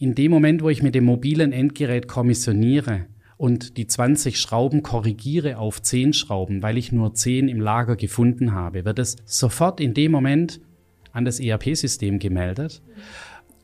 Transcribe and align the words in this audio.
In 0.00 0.14
dem 0.14 0.30
Moment, 0.30 0.62
wo 0.62 0.68
ich 0.68 0.80
mit 0.80 0.94
dem 0.94 1.02
mobilen 1.02 1.50
Endgerät 1.50 2.06
kommissioniere 2.06 3.06
und 3.36 3.76
die 3.76 3.88
20 3.88 4.38
Schrauben 4.38 4.84
korrigiere 4.84 5.58
auf 5.58 5.82
10 5.82 6.12
Schrauben, 6.12 6.62
weil 6.62 6.78
ich 6.78 6.92
nur 6.92 7.14
10 7.14 7.48
im 7.48 7.60
Lager 7.60 7.96
gefunden 7.96 8.52
habe, 8.52 8.84
wird 8.84 9.00
es 9.00 9.16
sofort 9.24 9.80
in 9.80 9.94
dem 9.94 10.12
Moment 10.12 10.60
an 11.10 11.24
das 11.24 11.40
ERP-System 11.40 12.20
gemeldet. 12.20 12.80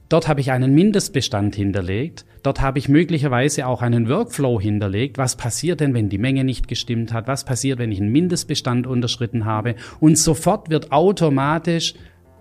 Dort 0.09 0.27
habe 0.27 0.41
ich 0.41 0.51
einen 0.51 0.75
Mindestbestand 0.75 1.55
hinterlegt. 1.55 2.25
Dort 2.43 2.61
habe 2.61 2.81
ich 2.81 2.89
möglicherweise 2.89 3.69
auch 3.69 3.81
einen 3.81 4.09
Workflow 4.09 4.61
hinterlegt. 4.61 5.19
Was 5.19 5.37
passiert 5.37 5.79
denn, 5.79 5.95
wenn 5.95 6.09
die 6.09 6.19
Menge 6.19 6.43
nicht 6.43 6.67
gestimmt 6.67 7.13
hat? 7.13 7.29
Was 7.29 7.45
passiert, 7.45 7.79
wenn 7.79 7.93
ich 7.93 8.01
einen 8.01 8.11
Mindestbestand 8.11 8.89
unterschritten 8.89 9.45
habe? 9.45 9.77
Und 10.01 10.19
sofort 10.19 10.69
wird 10.69 10.91
automatisch 10.91 11.95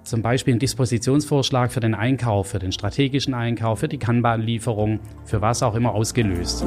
zum 0.04 0.22
Beispiel 0.22 0.56
ein 0.56 0.60
Dispositionsvorschlag 0.60 1.72
für 1.72 1.80
den 1.80 1.96
Einkauf, 1.96 2.48
für 2.50 2.60
den 2.60 2.72
strategischen 2.72 3.34
Einkauf, 3.34 3.80
für 3.80 3.88
die 3.88 3.98
Kanban-Lieferung, 3.98 5.00
für 5.26 5.42
was 5.42 5.64
auch 5.64 5.76
immer 5.76 5.94
ausgelöst. 5.94 6.66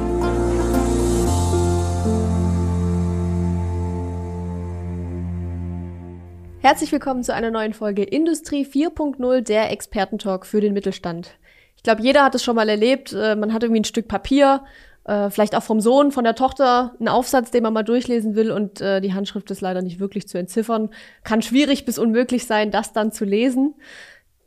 Herzlich 6.59 6.91
willkommen 6.91 7.23
zu 7.23 7.33
einer 7.33 7.51
neuen 7.51 7.73
Folge 7.73 8.03
Industrie 8.03 8.65
4.0, 8.65 9.41
der 9.41 9.71
Expertentalk 9.71 10.45
für 10.45 10.59
den 10.59 10.73
Mittelstand. 10.73 11.37
Ich 11.77 11.83
glaube, 11.83 12.01
jeder 12.01 12.23
hat 12.23 12.35
es 12.35 12.43
schon 12.43 12.55
mal 12.55 12.67
erlebt. 12.67 13.13
Äh, 13.13 13.35
man 13.35 13.53
hat 13.53 13.63
irgendwie 13.63 13.81
ein 13.81 13.85
Stück 13.85 14.07
Papier, 14.07 14.65
äh, 15.07 15.29
vielleicht 15.29 15.55
auch 15.55 15.63
vom 15.63 15.79
Sohn, 15.81 16.11
von 16.11 16.23
der 16.23 16.35
Tochter, 16.35 16.93
einen 16.99 17.07
Aufsatz, 17.07 17.49
den 17.49 17.63
man 17.63 17.73
mal 17.73 17.83
durchlesen 17.83 18.35
will 18.35 18.51
und 18.51 18.81
äh, 18.81 19.01
die 19.01 19.13
Handschrift 19.13 19.49
ist 19.49 19.61
leider 19.61 19.81
nicht 19.81 19.99
wirklich 19.99 20.27
zu 20.27 20.37
entziffern. 20.37 20.89
Kann 21.23 21.41
schwierig 21.41 21.85
bis 21.85 21.97
unmöglich 21.97 22.45
sein, 22.45 22.71
das 22.71 22.93
dann 22.93 23.11
zu 23.11 23.25
lesen. 23.25 23.75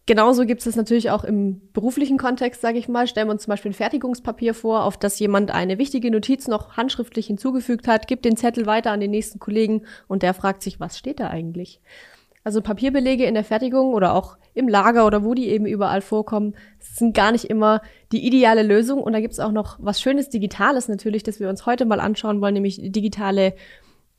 Genauso 0.06 0.44
gibt 0.44 0.66
es 0.66 0.76
natürlich 0.76 1.10
auch 1.10 1.24
im 1.24 1.60
beruflichen 1.72 2.18
Kontext, 2.18 2.60
sage 2.60 2.78
ich 2.78 2.88
mal. 2.88 3.06
Stellen 3.06 3.28
wir 3.28 3.32
uns 3.32 3.44
zum 3.44 3.52
Beispiel 3.52 3.70
ein 3.70 3.74
Fertigungspapier 3.74 4.54
vor, 4.54 4.84
auf 4.84 4.98
das 4.98 5.18
jemand 5.18 5.50
eine 5.50 5.78
wichtige 5.78 6.10
Notiz 6.10 6.48
noch 6.48 6.76
handschriftlich 6.76 7.28
hinzugefügt 7.28 7.86
hat, 7.86 8.06
gibt 8.06 8.24
den 8.24 8.36
Zettel 8.36 8.66
weiter 8.66 8.90
an 8.90 9.00
den 9.00 9.12
nächsten 9.12 9.38
Kollegen 9.38 9.82
und 10.08 10.22
der 10.22 10.34
fragt 10.34 10.62
sich, 10.62 10.80
was 10.80 10.98
steht 10.98 11.20
da 11.20 11.28
eigentlich? 11.28 11.80
Also 12.42 12.62
Papierbelege 12.62 13.24
in 13.24 13.34
der 13.34 13.44
Fertigung 13.44 13.92
oder 13.92 14.14
auch 14.14 14.38
im 14.54 14.66
Lager 14.66 15.06
oder 15.06 15.24
wo 15.24 15.34
die 15.34 15.48
eben 15.48 15.66
überall 15.66 16.00
vorkommen, 16.00 16.54
sind 16.78 17.14
gar 17.14 17.32
nicht 17.32 17.44
immer 17.44 17.82
die 18.12 18.26
ideale 18.26 18.62
Lösung. 18.62 19.02
Und 19.02 19.12
da 19.12 19.20
gibt 19.20 19.34
es 19.34 19.40
auch 19.40 19.52
noch 19.52 19.76
was 19.78 20.00
Schönes 20.00 20.30
Digitales 20.30 20.88
natürlich, 20.88 21.22
das 21.22 21.38
wir 21.38 21.48
uns 21.48 21.66
heute 21.66 21.84
mal 21.84 22.00
anschauen 22.00 22.40
wollen, 22.40 22.54
nämlich 22.54 22.80
digitale 22.82 23.54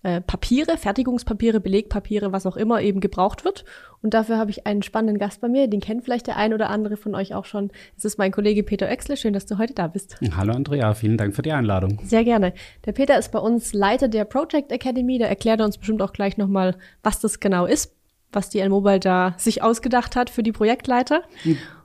äh, 0.03 0.21
Papiere, 0.21 0.77
Fertigungspapiere, 0.77 1.59
Belegpapiere, 1.59 2.31
was 2.31 2.45
auch 2.45 2.57
immer 2.57 2.81
eben 2.81 3.01
gebraucht 3.01 3.43
wird. 3.43 3.65
Und 4.01 4.13
dafür 4.13 4.37
habe 4.37 4.51
ich 4.51 4.65
einen 4.65 4.83
spannenden 4.83 5.19
Gast 5.19 5.41
bei 5.41 5.49
mir, 5.49 5.67
den 5.67 5.79
kennt 5.79 6.03
vielleicht 6.03 6.27
der 6.27 6.37
ein 6.37 6.53
oder 6.53 6.69
andere 6.69 6.97
von 6.97 7.13
euch 7.15 7.33
auch 7.35 7.45
schon. 7.45 7.71
Es 7.97 8.05
ist 8.05 8.17
mein 8.17 8.31
Kollege 8.31 8.63
Peter 8.63 8.87
Oechsle. 8.87 9.17
Schön, 9.17 9.33
dass 9.33 9.45
du 9.45 9.57
heute 9.57 9.73
da 9.73 9.87
bist. 9.87 10.17
Hallo 10.35 10.53
Andrea, 10.53 10.93
vielen 10.93 11.17
Dank 11.17 11.35
für 11.35 11.43
die 11.43 11.51
Einladung. 11.51 11.99
Sehr 12.03 12.23
gerne. 12.23 12.53
Der 12.85 12.93
Peter 12.93 13.17
ist 13.17 13.31
bei 13.31 13.39
uns 13.39 13.73
Leiter 13.73 14.07
der 14.07 14.25
Project 14.25 14.71
Academy. 14.71 15.17
Da 15.19 15.25
erklärt 15.25 15.59
er 15.59 15.65
uns 15.65 15.77
bestimmt 15.77 16.01
auch 16.01 16.13
gleich 16.13 16.37
nochmal, 16.37 16.75
was 17.03 17.19
das 17.19 17.39
genau 17.39 17.65
ist 17.65 17.95
was 18.31 18.49
die 18.49 18.59
N-Mobile 18.59 18.99
da 18.99 19.35
sich 19.37 19.63
ausgedacht 19.63 20.15
hat 20.15 20.29
für 20.29 20.43
die 20.43 20.51
Projektleiter. 20.51 21.23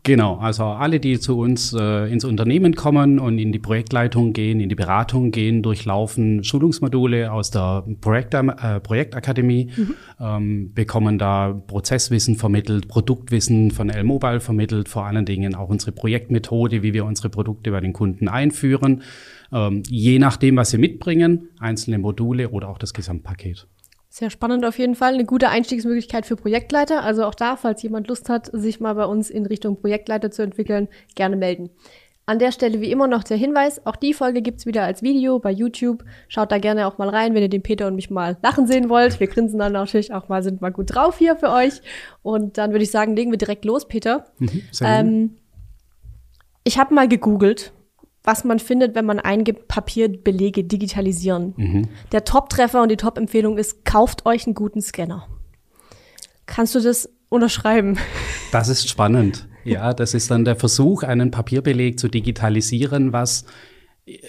Genau, 0.06 0.36
also 0.36 0.62
alle, 0.62 1.00
die 1.00 1.18
zu 1.18 1.36
uns 1.36 1.72
äh, 1.72 2.06
ins 2.12 2.24
Unternehmen 2.24 2.76
kommen 2.76 3.18
und 3.18 3.38
in 3.38 3.50
die 3.50 3.58
Projektleitung 3.58 4.32
gehen, 4.32 4.60
in 4.60 4.68
die 4.68 4.76
Beratung 4.76 5.32
gehen, 5.32 5.64
durchlaufen 5.64 6.44
Schulungsmodule 6.44 7.32
aus 7.32 7.50
der 7.50 7.84
Projekt, 8.00 8.32
äh, 8.34 8.78
Projektakademie, 8.78 9.72
mhm. 9.76 9.94
ähm, 10.20 10.72
bekommen 10.74 11.18
da 11.18 11.52
Prozesswissen 11.52 12.36
vermittelt, 12.36 12.86
Produktwissen 12.86 13.72
von 13.72 13.90
L-Mobile 13.90 14.38
vermittelt, 14.38 14.88
vor 14.88 15.06
allen 15.06 15.24
Dingen 15.24 15.56
auch 15.56 15.70
unsere 15.70 15.90
Projektmethode, 15.90 16.84
wie 16.84 16.94
wir 16.94 17.04
unsere 17.04 17.28
Produkte 17.28 17.72
bei 17.72 17.80
den 17.80 17.92
Kunden 17.92 18.28
einführen, 18.28 19.02
ähm, 19.52 19.82
je 19.88 20.20
nachdem, 20.20 20.54
was 20.54 20.70
sie 20.70 20.78
mitbringen, 20.78 21.48
einzelne 21.58 21.98
Module 21.98 22.50
oder 22.50 22.68
auch 22.68 22.78
das 22.78 22.94
Gesamtpaket. 22.94 23.66
Sehr 24.18 24.30
spannend 24.30 24.64
auf 24.64 24.78
jeden 24.78 24.94
Fall. 24.94 25.12
Eine 25.12 25.26
gute 25.26 25.50
Einstiegsmöglichkeit 25.50 26.24
für 26.24 26.36
Projektleiter. 26.36 27.02
Also 27.02 27.26
auch 27.26 27.34
da, 27.34 27.54
falls 27.54 27.82
jemand 27.82 28.08
Lust 28.08 28.30
hat, 28.30 28.48
sich 28.50 28.80
mal 28.80 28.94
bei 28.94 29.04
uns 29.04 29.28
in 29.28 29.44
Richtung 29.44 29.78
Projektleiter 29.78 30.30
zu 30.30 30.40
entwickeln, 30.40 30.88
gerne 31.14 31.36
melden. 31.36 31.68
An 32.24 32.38
der 32.38 32.50
Stelle 32.50 32.80
wie 32.80 32.90
immer 32.90 33.08
noch 33.08 33.24
der 33.24 33.36
Hinweis, 33.36 33.84
auch 33.84 33.94
die 33.94 34.14
Folge 34.14 34.40
gibt's 34.40 34.64
wieder 34.64 34.84
als 34.84 35.02
Video 35.02 35.38
bei 35.38 35.50
YouTube. 35.50 36.02
Schaut 36.28 36.50
da 36.50 36.56
gerne 36.56 36.86
auch 36.86 36.96
mal 36.96 37.10
rein, 37.10 37.34
wenn 37.34 37.42
ihr 37.42 37.50
den 37.50 37.62
Peter 37.62 37.88
und 37.88 37.94
mich 37.94 38.08
mal 38.08 38.38
lachen 38.42 38.66
sehen 38.66 38.88
wollt. 38.88 39.20
Wir 39.20 39.26
grinsen 39.26 39.58
dann 39.58 39.74
natürlich 39.74 40.14
auch 40.14 40.30
mal, 40.30 40.42
sind 40.42 40.62
mal 40.62 40.72
gut 40.72 40.94
drauf 40.94 41.18
hier 41.18 41.36
für 41.36 41.50
euch. 41.50 41.82
Und 42.22 42.56
dann 42.56 42.70
würde 42.70 42.84
ich 42.84 42.90
sagen, 42.90 43.16
legen 43.16 43.32
wir 43.32 43.38
direkt 43.38 43.66
los, 43.66 43.86
Peter. 43.86 44.24
Mhm, 44.38 44.62
ähm, 44.80 45.36
ich 46.64 46.78
habe 46.78 46.94
mal 46.94 47.06
gegoogelt 47.06 47.74
was 48.26 48.44
man 48.44 48.58
findet, 48.58 48.94
wenn 48.94 49.06
man 49.06 49.20
eingibt, 49.20 49.68
Papierbelege 49.68 50.64
digitalisieren. 50.64 51.54
Mhm. 51.56 51.88
Der 52.12 52.24
Top-Treffer 52.24 52.82
und 52.82 52.90
die 52.90 52.96
Top-Empfehlung 52.96 53.56
ist, 53.56 53.84
kauft 53.84 54.26
euch 54.26 54.46
einen 54.46 54.54
guten 54.54 54.82
Scanner. 54.82 55.28
Kannst 56.44 56.74
du 56.74 56.80
das 56.80 57.08
unterschreiben? 57.28 57.98
Das 58.52 58.68
ist 58.68 58.88
spannend. 58.88 59.48
Ja, 59.64 59.92
das 59.92 60.14
ist 60.14 60.30
dann 60.30 60.44
der 60.44 60.54
Versuch, 60.54 61.02
einen 61.02 61.32
Papierbeleg 61.32 61.98
zu 61.98 62.08
digitalisieren, 62.08 63.12
was 63.12 63.44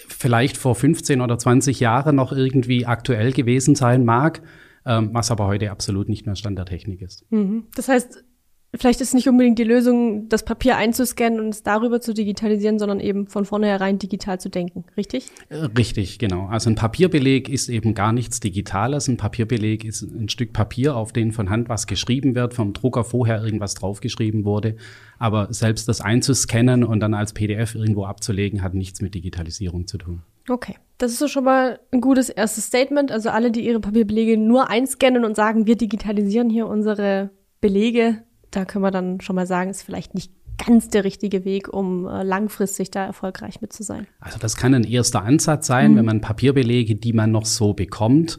vielleicht 0.08 0.56
vor 0.56 0.74
15 0.74 1.20
oder 1.20 1.38
20 1.38 1.78
Jahren 1.78 2.16
noch 2.16 2.32
irgendwie 2.32 2.84
aktuell 2.84 3.32
gewesen 3.32 3.76
sein 3.76 4.04
mag, 4.04 4.42
ähm, 4.84 5.10
was 5.12 5.30
aber 5.30 5.46
heute 5.46 5.70
absolut 5.70 6.08
nicht 6.08 6.26
mehr 6.26 6.34
Stand 6.34 6.58
der 6.58 6.66
Technik 6.66 7.00
ist. 7.00 7.24
Mhm. 7.30 7.66
Das 7.76 7.88
heißt, 7.88 8.24
Vielleicht 8.74 9.00
ist 9.00 9.14
nicht 9.14 9.26
unbedingt 9.26 9.58
die 9.58 9.64
Lösung, 9.64 10.28
das 10.28 10.44
Papier 10.44 10.76
einzuscannen 10.76 11.40
und 11.40 11.48
es 11.48 11.62
darüber 11.62 12.02
zu 12.02 12.12
digitalisieren, 12.12 12.78
sondern 12.78 13.00
eben 13.00 13.26
von 13.26 13.46
vornherein 13.46 13.98
digital 13.98 14.38
zu 14.38 14.50
denken, 14.50 14.84
richtig? 14.94 15.30
Äh, 15.48 15.56
richtig, 15.78 16.18
genau. 16.18 16.48
Also 16.48 16.68
ein 16.68 16.74
Papierbeleg 16.74 17.48
ist 17.48 17.70
eben 17.70 17.94
gar 17.94 18.12
nichts 18.12 18.40
Digitales. 18.40 19.08
Ein 19.08 19.16
Papierbeleg 19.16 19.86
ist 19.86 20.02
ein 20.02 20.28
Stück 20.28 20.52
Papier, 20.52 20.96
auf 20.96 21.14
den 21.14 21.32
von 21.32 21.48
Hand 21.48 21.70
was 21.70 21.86
geschrieben 21.86 22.34
wird, 22.34 22.52
vom 22.52 22.74
Drucker 22.74 23.04
vorher 23.04 23.42
irgendwas 23.42 23.72
draufgeschrieben 23.74 24.44
wurde. 24.44 24.76
Aber 25.18 25.50
selbst 25.50 25.88
das 25.88 26.02
einzuscannen 26.02 26.84
und 26.84 27.00
dann 27.00 27.14
als 27.14 27.32
PDF 27.32 27.74
irgendwo 27.74 28.04
abzulegen, 28.04 28.62
hat 28.62 28.74
nichts 28.74 29.00
mit 29.00 29.14
Digitalisierung 29.14 29.86
zu 29.86 29.96
tun. 29.96 30.22
Okay, 30.46 30.76
das 30.98 31.12
ist 31.12 31.20
so 31.20 31.28
schon 31.28 31.44
mal 31.44 31.80
ein 31.90 32.02
gutes 32.02 32.28
erstes 32.28 32.66
Statement. 32.66 33.12
Also 33.12 33.30
alle, 33.30 33.50
die 33.50 33.66
ihre 33.66 33.80
Papierbelege 33.80 34.36
nur 34.36 34.68
einscannen 34.68 35.24
und 35.24 35.36
sagen, 35.36 35.66
wir 35.66 35.76
digitalisieren 35.76 36.50
hier 36.50 36.66
unsere 36.66 37.30
Belege, 37.60 38.22
da 38.50 38.64
können 38.64 38.84
wir 38.84 38.90
dann 38.90 39.20
schon 39.20 39.36
mal 39.36 39.46
sagen, 39.46 39.70
ist 39.70 39.82
vielleicht 39.82 40.14
nicht 40.14 40.32
ganz 40.64 40.88
der 40.88 41.04
richtige 41.04 41.44
Weg, 41.44 41.72
um 41.72 42.06
äh, 42.06 42.22
langfristig 42.22 42.90
da 42.90 43.04
erfolgreich 43.04 43.60
mit 43.60 43.72
zu 43.72 43.82
sein. 43.82 44.06
Also 44.20 44.38
das 44.38 44.56
kann 44.56 44.74
ein 44.74 44.84
erster 44.84 45.22
Ansatz 45.22 45.66
sein, 45.66 45.92
mhm. 45.92 45.96
wenn 45.96 46.04
man 46.04 46.20
Papierbelege, 46.20 46.96
die 46.96 47.12
man 47.12 47.30
noch 47.30 47.46
so 47.46 47.72
bekommt, 47.72 48.38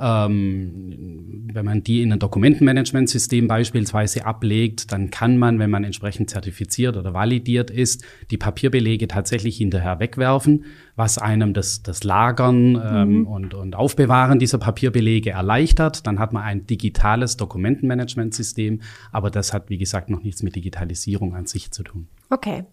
ähm, 0.00 1.48
wenn 1.52 1.64
man 1.64 1.82
die 1.84 2.02
in 2.02 2.12
ein 2.12 2.18
Dokumentenmanagementsystem 2.18 3.46
beispielsweise 3.46 4.26
ablegt, 4.26 4.90
dann 4.92 5.10
kann 5.10 5.38
man, 5.38 5.58
wenn 5.58 5.70
man 5.70 5.84
entsprechend 5.84 6.30
zertifiziert 6.30 6.96
oder 6.96 7.14
validiert 7.14 7.70
ist, 7.70 8.04
die 8.30 8.36
Papierbelege 8.36 9.06
tatsächlich 9.06 9.56
hinterher 9.56 10.00
wegwerfen, 10.00 10.64
was 10.96 11.18
einem 11.18 11.54
das, 11.54 11.82
das 11.82 12.02
Lagern 12.02 12.80
ähm, 12.84 13.18
mhm. 13.20 13.26
und, 13.26 13.54
und 13.54 13.76
Aufbewahren 13.76 14.38
dieser 14.38 14.58
Papierbelege 14.58 15.30
erleichtert. 15.30 16.06
Dann 16.06 16.18
hat 16.18 16.32
man 16.32 16.42
ein 16.42 16.66
digitales 16.66 17.36
Dokumentenmanagementsystem, 17.36 18.80
aber 19.12 19.30
das 19.30 19.52
hat, 19.52 19.70
wie 19.70 19.78
gesagt, 19.78 20.10
noch 20.10 20.22
nichts 20.22 20.42
mit 20.42 20.56
Digitalisierung 20.56 21.34
an 21.34 21.46
sich 21.46 21.70
zu 21.70 21.84
tun. 21.84 22.08
Okay. 22.30 22.64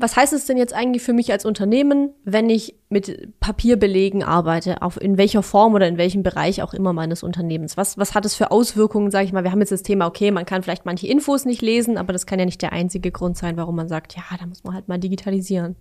Was 0.00 0.16
heißt 0.16 0.32
es 0.32 0.46
denn 0.46 0.56
jetzt 0.56 0.72
eigentlich 0.72 1.02
für 1.02 1.12
mich 1.12 1.30
als 1.30 1.44
Unternehmen, 1.44 2.14
wenn 2.24 2.48
ich 2.48 2.74
mit 2.88 3.38
Papierbelegen 3.38 4.22
arbeite, 4.22 4.80
auf 4.80 4.98
in 4.98 5.18
welcher 5.18 5.42
Form 5.42 5.74
oder 5.74 5.86
in 5.86 5.98
welchem 5.98 6.22
Bereich 6.22 6.62
auch 6.62 6.72
immer 6.72 6.94
meines 6.94 7.22
Unternehmens? 7.22 7.76
Was, 7.76 7.98
was 7.98 8.14
hat 8.14 8.24
es 8.24 8.34
für 8.34 8.50
Auswirkungen, 8.50 9.10
sage 9.10 9.26
ich 9.26 9.34
mal? 9.34 9.44
Wir 9.44 9.52
haben 9.52 9.60
jetzt 9.60 9.72
das 9.72 9.82
Thema, 9.82 10.06
okay, 10.06 10.30
man 10.30 10.46
kann 10.46 10.62
vielleicht 10.62 10.86
manche 10.86 11.06
Infos 11.06 11.44
nicht 11.44 11.60
lesen, 11.60 11.98
aber 11.98 12.14
das 12.14 12.24
kann 12.24 12.38
ja 12.38 12.46
nicht 12.46 12.62
der 12.62 12.72
einzige 12.72 13.10
Grund 13.10 13.36
sein, 13.36 13.58
warum 13.58 13.76
man 13.76 13.88
sagt, 13.88 14.16
ja, 14.16 14.22
da 14.38 14.46
muss 14.46 14.64
man 14.64 14.72
halt 14.74 14.88
mal 14.88 14.98
digitalisieren. 14.98 15.76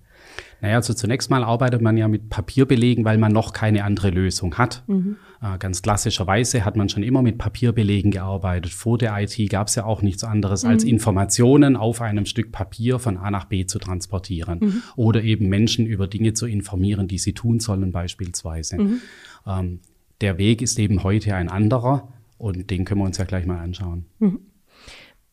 Naja, 0.62 0.76
also 0.76 0.94
zunächst 0.94 1.30
mal 1.30 1.44
arbeitet 1.44 1.82
man 1.82 1.96
ja 1.96 2.08
mit 2.08 2.30
Papierbelegen, 2.30 3.06
weil 3.06 3.18
man 3.18 3.32
noch 3.32 3.54
keine 3.54 3.84
andere 3.84 4.10
Lösung 4.10 4.58
hat. 4.58 4.84
Mhm. 4.88 5.18
Äh, 5.42 5.58
ganz 5.58 5.82
klassischerweise 5.82 6.66
hat 6.66 6.76
man 6.76 6.90
schon 6.90 7.04
immer 7.04 7.22
mit 7.22 7.38
Papierbelegen 7.38 8.12
gearbeitet. 8.12 8.72
Vor 8.72 8.98
der 8.98 9.18
IT 9.18 9.50
gab 9.50 9.68
es 9.68 9.76
ja 9.76 9.86
auch 9.86 10.02
nichts 10.02 10.24
anderes, 10.24 10.64
mhm. 10.64 10.70
als 10.70 10.84
Informationen 10.84 11.76
auf 11.76 12.02
einem 12.02 12.26
Stück 12.26 12.52
Papier 12.52 13.00
von 13.00 13.18
A 13.18 13.32
nach 13.32 13.46
B 13.46 13.66
zu 13.66 13.80
transportieren 13.80 14.60
mhm. 14.60 14.84
oder 14.96 15.24
eben 15.24 15.48
Menschen 15.48 15.86
über 15.86 16.08
Dinge 16.08 16.34
zu 16.34 16.46
informieren, 16.46 17.08
die 17.08 17.18
sie 17.18 17.34
tun 17.34 17.60
sollen 17.60 17.92
beispielsweise. 17.92 18.78
Mhm. 18.78 19.02
Ähm, 19.48 19.80
der 20.20 20.38
Weg 20.38 20.62
ist 20.62 20.78
eben 20.78 21.04
heute 21.04 21.36
ein 21.36 21.48
anderer 21.48 22.12
und 22.38 22.70
den 22.70 22.84
können 22.84 23.02
wir 23.02 23.06
uns 23.06 23.18
ja 23.18 23.26
gleich 23.26 23.46
mal 23.46 23.60
anschauen. 23.60 24.06
Mhm. 24.20 24.40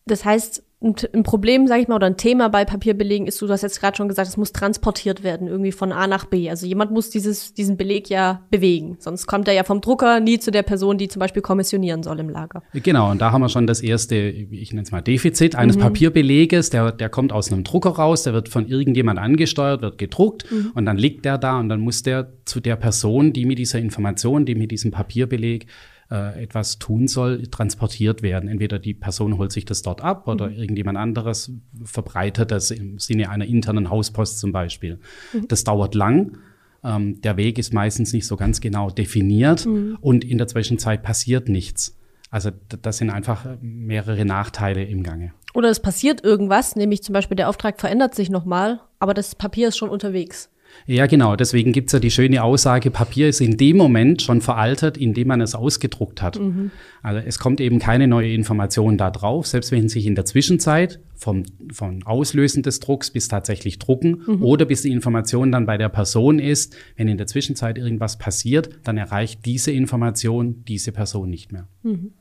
Das 0.06 0.24
heißt, 0.24 0.62
ein, 0.86 1.22
Problem, 1.22 1.66
sage 1.66 1.82
ich 1.82 1.88
mal, 1.88 1.96
oder 1.96 2.06
ein 2.06 2.16
Thema 2.16 2.48
bei 2.48 2.64
Papierbelegen 2.64 3.26
ist, 3.26 3.40
du 3.42 3.48
hast 3.48 3.62
jetzt 3.62 3.80
gerade 3.80 3.96
schon 3.96 4.08
gesagt, 4.08 4.28
es 4.28 4.36
muss 4.36 4.52
transportiert 4.52 5.22
werden, 5.22 5.48
irgendwie 5.48 5.72
von 5.72 5.92
A 5.92 6.06
nach 6.06 6.24
B. 6.24 6.48
Also 6.48 6.66
jemand 6.66 6.92
muss 6.92 7.10
dieses, 7.10 7.54
diesen 7.54 7.76
Beleg 7.76 8.08
ja 8.08 8.42
bewegen. 8.50 8.96
Sonst 9.00 9.26
kommt 9.26 9.48
er 9.48 9.54
ja 9.54 9.64
vom 9.64 9.80
Drucker 9.80 10.20
nie 10.20 10.38
zu 10.38 10.50
der 10.50 10.62
Person, 10.62 10.98
die 10.98 11.08
zum 11.08 11.20
Beispiel 11.20 11.42
kommissionieren 11.42 12.02
soll 12.02 12.20
im 12.20 12.28
Lager. 12.28 12.62
Genau, 12.72 13.10
und 13.10 13.20
da 13.20 13.32
haben 13.32 13.40
wir 13.40 13.48
schon 13.48 13.66
das 13.66 13.80
erste, 13.80 14.16
ich 14.16 14.72
nenne 14.72 14.82
es 14.82 14.92
mal 14.92 15.02
Defizit 15.02 15.56
eines 15.56 15.76
mhm. 15.76 15.82
Papierbeleges. 15.82 16.70
Der, 16.70 16.92
der 16.92 17.08
kommt 17.08 17.32
aus 17.32 17.52
einem 17.52 17.64
Drucker 17.64 17.90
raus, 17.90 18.22
der 18.22 18.32
wird 18.32 18.48
von 18.48 18.66
irgendjemand 18.66 19.18
angesteuert, 19.18 19.82
wird 19.82 19.98
gedruckt 19.98 20.50
mhm. 20.50 20.72
und 20.74 20.86
dann 20.86 20.96
liegt 20.96 21.24
der 21.24 21.38
da 21.38 21.58
und 21.58 21.68
dann 21.68 21.80
muss 21.80 22.02
der 22.02 22.32
zu 22.44 22.60
der 22.60 22.76
Person, 22.76 23.32
die 23.32 23.44
mit 23.44 23.58
dieser 23.58 23.78
Information, 23.78 24.46
die 24.46 24.54
mit 24.54 24.70
diesem 24.70 24.90
Papierbeleg 24.90 25.66
äh, 26.10 26.44
etwas 26.44 26.78
tun 26.78 27.08
soll, 27.08 27.46
transportiert 27.48 28.22
werden. 28.22 28.48
Entweder 28.48 28.78
die 28.78 28.94
Person 28.94 29.38
holt 29.38 29.52
sich 29.52 29.64
das 29.64 29.82
dort 29.82 30.02
ab 30.02 30.28
oder 30.28 30.48
mhm. 30.48 30.56
irgendjemand 30.56 30.98
anderes 30.98 31.50
verbreitet 31.84 32.50
das 32.50 32.70
im 32.70 32.98
Sinne 32.98 33.30
einer 33.30 33.46
internen 33.46 33.90
Hauspost 33.90 34.38
zum 34.38 34.52
Beispiel. 34.52 35.00
Mhm. 35.32 35.48
Das 35.48 35.64
dauert 35.64 35.94
lang. 35.94 36.38
Ähm, 36.84 37.20
der 37.22 37.36
Weg 37.36 37.58
ist 37.58 37.72
meistens 37.72 38.12
nicht 38.12 38.26
so 38.26 38.36
ganz 38.36 38.60
genau 38.60 38.90
definiert 38.90 39.66
mhm. 39.66 39.98
und 40.00 40.24
in 40.24 40.38
der 40.38 40.46
Zwischenzeit 40.46 41.02
passiert 41.02 41.48
nichts. 41.48 41.98
Also 42.30 42.50
das 42.82 42.98
sind 42.98 43.10
einfach 43.10 43.46
mehrere 43.60 44.24
Nachteile 44.24 44.84
im 44.84 45.02
Gange. 45.02 45.32
Oder 45.54 45.70
es 45.70 45.80
passiert 45.80 46.22
irgendwas, 46.22 46.76
nämlich 46.76 47.02
zum 47.02 47.12
Beispiel 47.14 47.36
der 47.36 47.48
Auftrag 47.48 47.80
verändert 47.80 48.14
sich 48.14 48.30
nochmal, 48.30 48.80
aber 48.98 49.14
das 49.14 49.34
Papier 49.34 49.68
ist 49.68 49.76
schon 49.76 49.88
unterwegs. 49.88 50.50
Ja, 50.86 51.06
genau. 51.06 51.34
Deswegen 51.34 51.72
gibt's 51.72 51.92
ja 51.92 51.98
die 51.98 52.10
schöne 52.10 52.42
Aussage, 52.42 52.90
Papier 52.90 53.28
ist 53.28 53.40
in 53.40 53.56
dem 53.56 53.76
Moment 53.76 54.22
schon 54.22 54.40
veraltet, 54.40 54.96
indem 54.96 55.28
man 55.28 55.40
es 55.40 55.54
ausgedruckt 55.54 56.22
hat. 56.22 56.38
Mhm. 56.38 56.70
Also 57.02 57.20
es 57.26 57.38
kommt 57.38 57.60
eben 57.60 57.78
keine 57.78 58.06
neue 58.06 58.32
Information 58.32 58.96
da 58.96 59.10
drauf, 59.10 59.46
selbst 59.46 59.72
wenn 59.72 59.88
sich 59.88 60.06
in 60.06 60.14
der 60.14 60.24
Zwischenzeit 60.24 61.00
vom, 61.14 61.42
vom 61.72 62.02
Auslösen 62.04 62.62
des 62.62 62.80
Drucks 62.80 63.10
bis 63.10 63.28
tatsächlich 63.28 63.78
drucken 63.78 64.22
mhm. 64.26 64.42
oder 64.42 64.64
bis 64.64 64.82
die 64.82 64.92
Information 64.92 65.50
dann 65.50 65.66
bei 65.66 65.76
der 65.76 65.88
Person 65.88 66.38
ist, 66.38 66.76
wenn 66.96 67.08
in 67.08 67.18
der 67.18 67.26
Zwischenzeit 67.26 67.78
irgendwas 67.78 68.18
passiert, 68.18 68.70
dann 68.84 68.96
erreicht 68.96 69.44
diese 69.44 69.72
Information 69.72 70.64
diese 70.68 70.92
Person 70.92 71.30
nicht 71.30 71.52
mehr. 71.52 71.66
Mhm. 71.82 72.12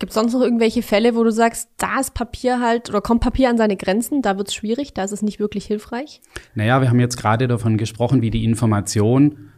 Gibt 0.00 0.10
es 0.10 0.14
sonst 0.14 0.32
noch 0.32 0.40
irgendwelche 0.40 0.82
Fälle, 0.82 1.14
wo 1.14 1.22
du 1.22 1.30
sagst, 1.30 1.68
da 1.76 2.00
ist 2.00 2.14
Papier 2.14 2.58
halt 2.58 2.88
oder 2.88 3.02
kommt 3.02 3.20
Papier 3.20 3.50
an 3.50 3.58
seine 3.58 3.76
Grenzen, 3.76 4.22
da 4.22 4.38
wird 4.38 4.48
es 4.48 4.54
schwierig, 4.54 4.94
da 4.94 5.04
ist 5.04 5.12
es 5.12 5.20
nicht 5.20 5.38
wirklich 5.38 5.66
hilfreich? 5.66 6.22
Naja, 6.54 6.80
wir 6.80 6.88
haben 6.88 7.00
jetzt 7.00 7.18
gerade 7.18 7.46
davon 7.46 7.76
gesprochen, 7.76 8.22
wie 8.22 8.30
die 8.30 8.44
Information 8.44 9.50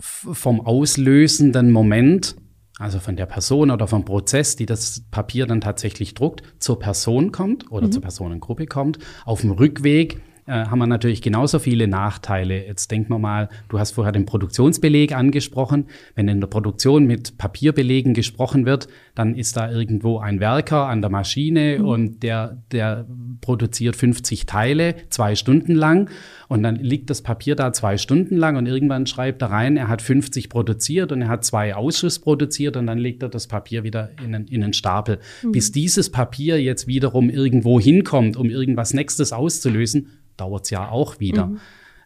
vom 0.00 0.62
auslösenden 0.62 1.70
Moment, 1.70 2.36
also 2.78 3.00
von 3.00 3.16
der 3.16 3.26
Person 3.26 3.70
oder 3.70 3.86
vom 3.86 4.06
Prozess, 4.06 4.56
die 4.56 4.64
das 4.64 5.02
Papier 5.10 5.46
dann 5.46 5.60
tatsächlich 5.60 6.14
druckt, 6.14 6.42
zur 6.58 6.78
Person 6.78 7.30
kommt 7.30 7.70
oder 7.70 7.88
mhm. 7.88 7.92
zur 7.92 8.00
Personengruppe 8.00 8.64
kommt, 8.64 8.98
auf 9.26 9.42
dem 9.42 9.50
Rückweg 9.50 10.22
haben 10.54 10.78
wir 10.78 10.86
natürlich 10.86 11.22
genauso 11.22 11.58
viele 11.58 11.88
Nachteile. 11.88 12.66
Jetzt 12.66 12.90
denken 12.90 13.10
wir 13.10 13.18
mal, 13.18 13.48
du 13.68 13.78
hast 13.78 13.92
vorher 13.92 14.12
den 14.12 14.26
Produktionsbeleg 14.26 15.12
angesprochen. 15.12 15.86
Wenn 16.14 16.28
in 16.28 16.40
der 16.40 16.48
Produktion 16.48 17.06
mit 17.06 17.38
Papierbelegen 17.38 18.14
gesprochen 18.14 18.66
wird, 18.66 18.88
dann 19.14 19.34
ist 19.34 19.56
da 19.56 19.70
irgendwo 19.70 20.18
ein 20.18 20.40
Werker 20.40 20.86
an 20.86 21.00
der 21.00 21.10
Maschine 21.10 21.78
mhm. 21.78 21.84
und 21.84 22.22
der, 22.22 22.58
der 22.70 23.06
produziert 23.40 23.96
50 23.96 24.46
Teile, 24.46 24.94
zwei 25.10 25.34
Stunden 25.34 25.74
lang. 25.74 26.10
Und 26.48 26.62
dann 26.62 26.76
liegt 26.76 27.08
das 27.08 27.22
Papier 27.22 27.56
da 27.56 27.72
zwei 27.72 27.96
Stunden 27.96 28.36
lang 28.36 28.56
und 28.56 28.66
irgendwann 28.66 29.06
schreibt 29.06 29.40
er 29.42 29.50
rein, 29.50 29.76
er 29.78 29.88
hat 29.88 30.02
50 30.02 30.50
produziert 30.50 31.10
und 31.10 31.22
er 31.22 31.28
hat 31.28 31.44
zwei 31.44 31.74
Ausschuss 31.74 32.18
produziert 32.18 32.76
und 32.76 32.86
dann 32.86 32.98
legt 32.98 33.22
er 33.22 33.30
das 33.30 33.46
Papier 33.46 33.84
wieder 33.84 34.10
in 34.22 34.34
einen, 34.34 34.46
in 34.48 34.62
einen 34.62 34.74
Stapel. 34.74 35.18
Mhm. 35.42 35.52
Bis 35.52 35.72
dieses 35.72 36.10
Papier 36.10 36.62
jetzt 36.62 36.86
wiederum 36.86 37.30
irgendwo 37.30 37.80
hinkommt, 37.80 38.36
um 38.36 38.50
irgendwas 38.50 38.92
Nächstes 38.92 39.32
auszulösen, 39.32 40.08
dauert 40.36 40.64
es 40.64 40.70
ja 40.70 40.90
auch 40.90 41.20
wieder. 41.20 41.46
Mhm. 41.46 41.60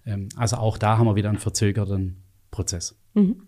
Ähm, 0.04 0.28
also 0.36 0.56
auch 0.56 0.78
da 0.78 0.98
haben 0.98 1.06
wir 1.06 1.16
wieder 1.16 1.28
einen 1.28 1.38
verzögerten 1.38 2.22
Prozess. 2.50 2.98
Mhm. 3.14 3.42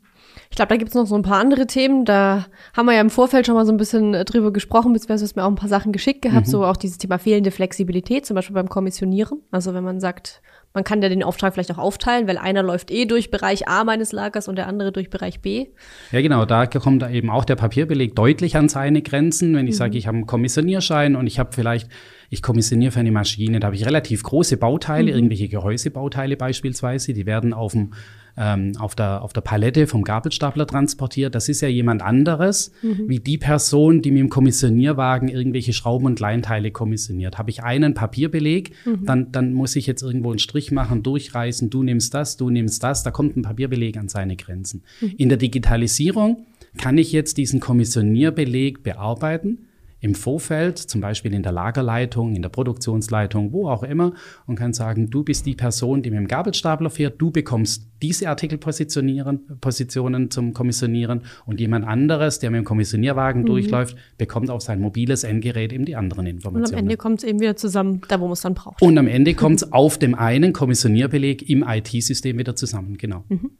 Ich 0.50 0.56
glaube, 0.56 0.69
da 0.69 0.76
gibt 0.76 0.90
es 0.90 0.94
noch 0.94 1.06
so 1.06 1.14
ein 1.14 1.22
paar 1.22 1.40
andere 1.40 1.66
Themen. 1.66 2.04
Da 2.04 2.46
haben 2.75 2.86
wir 2.86 2.94
ja 2.94 3.00
im 3.00 3.10
Vorfeld 3.10 3.46
schon 3.46 3.54
mal 3.54 3.66
so 3.66 3.72
ein 3.72 3.76
bisschen 3.76 4.14
äh, 4.14 4.25
drüber 4.25 4.52
gesprochen, 4.52 4.92
beziehungsweise 4.92 5.32
mir 5.36 5.44
auch 5.44 5.50
ein 5.50 5.56
paar 5.56 5.69
Sachen 5.69 5.92
geschickt 5.92 6.22
gehabt, 6.22 6.46
mhm. 6.46 6.50
so 6.50 6.64
auch 6.64 6.76
dieses 6.76 6.98
Thema 6.98 7.19
fehlende 7.19 7.50
Flexibilität, 7.50 8.26
zum 8.26 8.34
Beispiel 8.34 8.54
beim 8.54 8.69
Kommissionieren. 8.69 9.42
Also 9.50 9.75
wenn 9.75 9.84
man 9.84 10.00
sagt, 10.00 10.42
man 10.75 10.85
kann 10.85 11.03
ja 11.03 11.09
den 11.09 11.23
Auftrag 11.23 11.55
vielleicht 11.55 11.73
auch 11.73 11.79
aufteilen, 11.79 12.29
weil 12.29 12.38
einer 12.38 12.62
läuft 12.62 12.91
eh 12.91 13.05
durch 13.05 13.31
Bereich 13.31 13.69
A 13.69 13.85
meines 13.85 14.12
Lagers 14.12 14.49
und 14.49 14.56
der 14.56 14.67
andere 14.67 14.93
durch 14.93 15.11
Bereich 15.11 15.41
B. 15.41 15.67
Ja, 16.12 16.20
genau, 16.20 16.44
da 16.44 16.67
kommt 16.67 17.03
eben 17.11 17.31
auch 17.31 17.44
der 17.44 17.56
Papierbeleg 17.56 18.15
deutlich 18.15 18.56
an 18.56 18.69
seine 18.69 19.03
Grenzen. 19.03 19.56
Wenn 19.56 19.67
ich 19.67 19.75
mhm. 19.75 19.79
sage, 19.79 19.99
ich 19.99 20.06
habe 20.06 20.17
einen 20.17 20.26
Kommissionierschein 20.26 21.17
und 21.17 21.26
ich 21.26 21.38
habe 21.38 21.50
vielleicht 21.53 21.88
ich 22.31 22.43
kommissioniere 22.43 22.93
für 22.93 23.00
eine 23.00 23.11
Maschine, 23.11 23.59
da 23.59 23.69
habe 23.69 23.76
ich 23.76 23.87
relativ 23.87 24.23
große 24.23 24.59
Bauteile, 24.59 25.11
mhm. 25.11 25.17
irgendwelche 25.17 25.49
Gehäusebauteile 25.49 26.37
beispielsweise, 26.37 27.15
die 27.15 27.25
werden 27.25 27.55
auf, 27.55 27.73
dem, 27.73 27.94
ähm, 28.38 28.73
auf, 28.79 28.94
der, 28.94 29.23
auf 29.23 29.32
der 29.32 29.40
Palette 29.40 29.87
vom 29.87 30.05
Gabelstapler 30.05 30.67
transportiert. 30.67 31.35
Das 31.35 31.49
ist 31.49 31.61
ja 31.61 31.69
jemand 31.69 32.02
anderes, 32.02 32.73
mhm. 32.82 33.08
wie 33.08 33.19
die 33.19 33.38
Person, 33.38 34.00
die 34.00 34.11
mit 34.11 34.20
dem 34.20 34.29
Kommissionierwagen 34.29 35.29
irgendwelche 35.29 35.73
Schrauben 35.73 36.06
und 36.06 36.14
Kleinteile 36.17 36.70
kommissioniert. 36.70 37.38
Habe 37.38 37.50
ich 37.50 37.62
einen 37.62 37.94
Papierbeleg, 37.94 38.73
mhm. 38.85 39.05
dann, 39.05 39.32
dann 39.32 39.52
muss 39.52 39.76
ich 39.76 39.87
jetzt 39.87 40.02
irgendwo 40.02 40.31
einen 40.31 40.38
Strich 40.38 40.70
machen, 40.70 41.02
durchreißen, 41.02 41.69
du 41.69 41.82
nimmst 41.82 42.14
das, 42.14 42.37
du 42.37 42.49
nimmst 42.50 42.82
das, 42.82 43.02
da 43.02 43.11
kommt 43.11 43.37
ein 43.37 43.43
Papierbeleg 43.43 43.96
an 43.96 44.08
seine 44.08 44.37
Grenzen. 44.37 44.82
Mhm. 45.00 45.14
In 45.19 45.29
der 45.29 45.38
Digitalisierung 45.38 46.46
kann 46.76 46.96
ich 46.99 47.12
jetzt 47.12 47.38
diesen 47.38 47.61
Kommissionierbeleg 47.61 48.82
bearbeiten 48.82 49.68
im 50.00 50.14
Vorfeld, 50.14 50.78
zum 50.78 51.00
Beispiel 51.00 51.34
in 51.34 51.42
der 51.42 51.52
Lagerleitung, 51.52 52.34
in 52.34 52.42
der 52.42 52.48
Produktionsleitung, 52.48 53.52
wo 53.52 53.68
auch 53.68 53.82
immer, 53.82 54.12
und 54.46 54.56
kann 54.56 54.72
sagen, 54.72 55.10
du 55.10 55.24
bist 55.24 55.46
die 55.46 55.54
Person, 55.54 56.02
die 56.02 56.10
mit 56.10 56.18
dem 56.18 56.28
Gabelstapler 56.28 56.90
fährt, 56.90 57.20
du 57.20 57.30
bekommst 57.30 57.88
diese 58.00 58.28
Artikelpositionen 58.28 59.58
Positionen 59.60 60.30
zum 60.30 60.52
Kommissionieren 60.52 61.22
und 61.46 61.60
jemand 61.60 61.86
anderes, 61.86 62.38
der 62.38 62.50
mit 62.50 62.58
dem 62.58 62.64
Kommissionierwagen 62.64 63.42
mhm. 63.42 63.46
durchläuft, 63.46 63.96
bekommt 64.18 64.50
auf 64.50 64.62
sein 64.62 64.80
mobiles 64.80 65.24
Endgerät 65.24 65.72
eben 65.72 65.84
die 65.84 65.96
anderen 65.96 66.26
Informationen. 66.26 66.64
Und 66.64 66.72
am 66.72 66.78
Ende 66.78 66.96
kommt 66.96 67.18
es 67.18 67.24
eben 67.24 67.40
wieder 67.40 67.56
zusammen, 67.56 68.00
da 68.08 68.20
wo 68.20 68.24
man 68.24 68.34
es 68.34 68.42
dann 68.42 68.54
braucht. 68.54 68.80
Und 68.82 68.96
am 68.98 69.08
Ende 69.08 69.34
kommt 69.34 69.62
es 69.62 69.72
auf 69.72 69.98
dem 69.98 70.14
einen 70.14 70.52
Kommissionierbeleg 70.52 71.48
im 71.48 71.64
IT-System 71.66 72.38
wieder 72.38 72.54
zusammen, 72.54 72.96
genau. 72.98 73.24
Mhm 73.28 73.50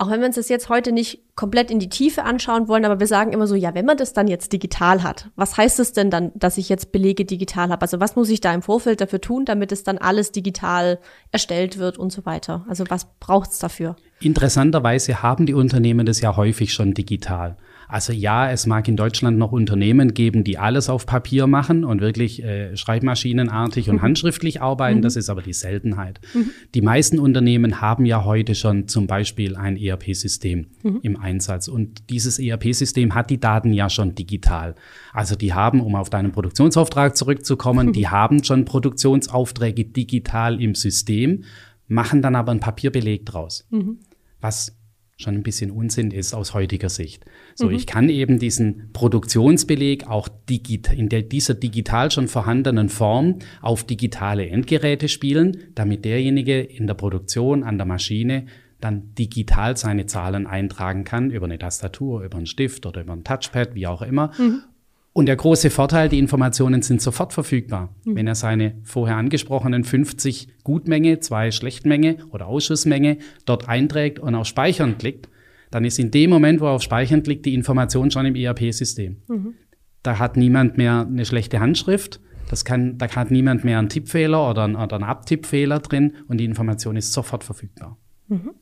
auch 0.00 0.10
wenn 0.10 0.20
wir 0.20 0.28
uns 0.28 0.36
das 0.36 0.48
jetzt 0.48 0.68
heute 0.68 0.92
nicht 0.92 1.24
komplett 1.34 1.72
in 1.72 1.80
die 1.80 1.88
Tiefe 1.88 2.22
anschauen 2.22 2.68
wollen, 2.68 2.84
aber 2.84 3.00
wir 3.00 3.08
sagen 3.08 3.32
immer 3.32 3.48
so, 3.48 3.56
ja, 3.56 3.74
wenn 3.74 3.84
man 3.84 3.96
das 3.96 4.12
dann 4.12 4.28
jetzt 4.28 4.52
digital 4.52 5.02
hat, 5.02 5.28
was 5.34 5.56
heißt 5.56 5.80
es 5.80 5.92
denn 5.92 6.08
dann, 6.08 6.30
dass 6.36 6.56
ich 6.56 6.68
jetzt 6.68 6.92
Belege 6.92 7.24
digital 7.24 7.70
habe? 7.70 7.82
Also 7.82 7.98
was 7.98 8.14
muss 8.14 8.30
ich 8.30 8.40
da 8.40 8.54
im 8.54 8.62
Vorfeld 8.62 9.00
dafür 9.00 9.20
tun, 9.20 9.44
damit 9.44 9.72
es 9.72 9.82
dann 9.82 9.98
alles 9.98 10.30
digital 10.30 11.00
erstellt 11.32 11.78
wird 11.78 11.98
und 11.98 12.12
so 12.12 12.24
weiter? 12.24 12.64
Also 12.68 12.84
was 12.88 13.08
braucht 13.18 13.50
es 13.50 13.58
dafür? 13.58 13.96
Interessanterweise 14.20 15.20
haben 15.20 15.46
die 15.46 15.54
Unternehmen 15.54 16.06
das 16.06 16.20
ja 16.20 16.36
häufig 16.36 16.72
schon 16.72 16.94
digital. 16.94 17.56
Also 17.88 18.12
ja, 18.12 18.50
es 18.50 18.66
mag 18.66 18.86
in 18.86 18.96
Deutschland 18.96 19.38
noch 19.38 19.50
Unternehmen 19.50 20.12
geben, 20.12 20.44
die 20.44 20.58
alles 20.58 20.90
auf 20.90 21.06
Papier 21.06 21.46
machen 21.46 21.84
und 21.84 22.02
wirklich 22.02 22.42
äh, 22.44 22.76
schreibmaschinenartig 22.76 23.88
und 23.88 23.96
mhm. 23.96 24.02
handschriftlich 24.02 24.60
arbeiten. 24.60 24.98
Mhm. 24.98 25.02
Das 25.02 25.16
ist 25.16 25.30
aber 25.30 25.40
die 25.40 25.54
Seltenheit. 25.54 26.20
Mhm. 26.34 26.50
Die 26.74 26.82
meisten 26.82 27.18
Unternehmen 27.18 27.80
haben 27.80 28.04
ja 28.04 28.24
heute 28.24 28.54
schon 28.54 28.88
zum 28.88 29.06
Beispiel 29.06 29.56
ein 29.56 29.78
ERP-System 29.78 30.66
mhm. 30.82 30.98
im 31.02 31.16
Einsatz. 31.16 31.66
Und 31.66 32.10
dieses 32.10 32.38
ERP-System 32.38 33.14
hat 33.14 33.30
die 33.30 33.40
Daten 33.40 33.72
ja 33.72 33.88
schon 33.88 34.14
digital. 34.14 34.74
Also 35.14 35.34
die 35.34 35.54
haben, 35.54 35.80
um 35.80 35.96
auf 35.96 36.10
deinen 36.10 36.30
Produktionsauftrag 36.30 37.16
zurückzukommen, 37.16 37.92
die 37.94 38.08
haben 38.08 38.44
schon 38.44 38.66
Produktionsaufträge 38.66 39.86
digital 39.86 40.60
im 40.60 40.74
System, 40.74 41.44
machen 41.86 42.20
dann 42.20 42.36
aber 42.36 42.50
einen 42.50 42.60
Papierbeleg 42.60 43.24
draus. 43.24 43.66
Mhm. 43.70 44.00
Was 44.40 44.77
schon 45.18 45.34
ein 45.34 45.42
bisschen 45.42 45.72
Unsinn 45.72 46.12
ist 46.12 46.32
aus 46.32 46.54
heutiger 46.54 46.88
Sicht. 46.88 47.24
So, 47.56 47.66
mhm. 47.66 47.74
ich 47.74 47.86
kann 47.86 48.08
eben 48.08 48.38
diesen 48.38 48.92
Produktionsbeleg 48.92 50.06
auch 50.06 50.28
digit 50.48 50.92
in 50.92 51.08
der, 51.08 51.22
dieser 51.22 51.54
digital 51.54 52.10
schon 52.12 52.28
vorhandenen 52.28 52.88
Form 52.88 53.40
auf 53.60 53.82
digitale 53.82 54.48
Endgeräte 54.48 55.08
spielen, 55.08 55.64
damit 55.74 56.04
derjenige 56.04 56.60
in 56.60 56.86
der 56.86 56.94
Produktion 56.94 57.64
an 57.64 57.78
der 57.78 57.86
Maschine 57.86 58.46
dann 58.80 59.12
digital 59.16 59.76
seine 59.76 60.06
Zahlen 60.06 60.46
eintragen 60.46 61.02
kann 61.02 61.32
über 61.32 61.46
eine 61.46 61.58
Tastatur, 61.58 62.22
über 62.22 62.36
einen 62.36 62.46
Stift 62.46 62.86
oder 62.86 63.00
über 63.00 63.12
ein 63.12 63.24
Touchpad, 63.24 63.74
wie 63.74 63.88
auch 63.88 64.02
immer. 64.02 64.30
Mhm. 64.38 64.62
Und 65.12 65.26
der 65.26 65.36
große 65.36 65.70
Vorteil, 65.70 66.08
die 66.08 66.18
Informationen 66.18 66.82
sind 66.82 67.02
sofort 67.02 67.32
verfügbar. 67.32 67.94
Mhm. 68.04 68.16
Wenn 68.16 68.26
er 68.26 68.34
seine 68.34 68.74
vorher 68.84 69.16
angesprochenen 69.16 69.84
50 69.84 70.48
Gutmenge, 70.62 71.20
zwei 71.20 71.50
Schlechtmenge 71.50 72.18
oder 72.30 72.46
Ausschussmenge 72.46 73.18
dort 73.44 73.68
einträgt 73.68 74.20
und 74.20 74.34
auf 74.34 74.46
Speichern 74.46 74.96
klickt, 74.98 75.28
dann 75.70 75.84
ist 75.84 75.98
in 75.98 76.10
dem 76.10 76.30
Moment, 76.30 76.60
wo 76.60 76.66
er 76.66 76.72
auf 76.72 76.82
Speichern 76.82 77.22
klickt, 77.22 77.46
die 77.46 77.54
Information 77.54 78.10
schon 78.10 78.26
im 78.26 78.34
ERP-System. 78.34 79.16
Mhm. 79.28 79.54
Da 80.02 80.18
hat 80.18 80.36
niemand 80.36 80.78
mehr 80.78 81.06
eine 81.06 81.24
schlechte 81.24 81.60
Handschrift. 81.60 82.20
Das 82.48 82.64
kann, 82.64 82.96
da 82.96 83.08
hat 83.08 83.30
niemand 83.30 83.64
mehr 83.64 83.78
einen 83.78 83.88
Tippfehler 83.88 84.48
oder 84.50 84.64
einen, 84.64 84.76
oder 84.76 84.96
einen 84.96 85.04
Abtippfehler 85.04 85.80
drin 85.80 86.14
und 86.28 86.38
die 86.38 86.44
Information 86.44 86.96
ist 86.96 87.12
sofort 87.12 87.44
verfügbar. 87.44 87.98
Mhm. 88.28 88.52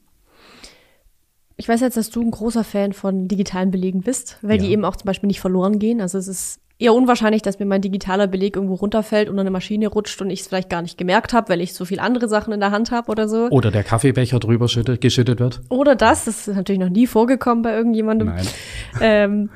Ich 1.56 1.68
weiß 1.68 1.80
jetzt, 1.80 1.96
dass 1.96 2.10
du 2.10 2.20
ein 2.20 2.30
großer 2.30 2.64
Fan 2.64 2.92
von 2.92 3.28
digitalen 3.28 3.70
Belegen 3.70 4.02
bist, 4.02 4.38
weil 4.42 4.56
ja. 4.56 4.64
die 4.64 4.72
eben 4.72 4.84
auch 4.84 4.96
zum 4.96 5.06
Beispiel 5.06 5.26
nicht 5.26 5.40
verloren 5.40 5.78
gehen. 5.78 6.00
Also 6.00 6.18
es 6.18 6.28
ist 6.28 6.60
eher 6.78 6.92
unwahrscheinlich, 6.92 7.40
dass 7.40 7.58
mir 7.58 7.64
mein 7.64 7.80
digitaler 7.80 8.26
Beleg 8.26 8.56
irgendwo 8.56 8.74
runterfällt 8.74 9.30
und 9.30 9.38
eine 9.38 9.50
Maschine 9.50 9.88
rutscht 9.88 10.20
und 10.20 10.28
ich 10.28 10.40
es 10.40 10.48
vielleicht 10.48 10.68
gar 10.68 10.82
nicht 10.82 10.98
gemerkt 10.98 11.32
habe, 11.32 11.48
weil 11.48 11.62
ich 11.62 11.72
so 11.72 11.86
viel 11.86 11.98
andere 11.98 12.28
Sachen 12.28 12.52
in 12.52 12.60
der 12.60 12.70
Hand 12.70 12.90
habe 12.90 13.10
oder 13.10 13.28
so. 13.28 13.48
Oder 13.48 13.70
der 13.70 13.84
Kaffeebecher 13.84 14.38
drüber 14.38 14.68
schüttet, 14.68 15.00
geschüttet 15.00 15.40
wird. 15.40 15.62
Oder 15.70 15.96
das, 15.96 16.26
das 16.26 16.46
ist 16.46 16.54
natürlich 16.54 16.80
noch 16.80 16.90
nie 16.90 17.06
vorgekommen 17.06 17.62
bei 17.62 17.74
irgendjemandem. 17.74 18.28
Nein. 18.28 18.46
Ähm, 19.00 19.50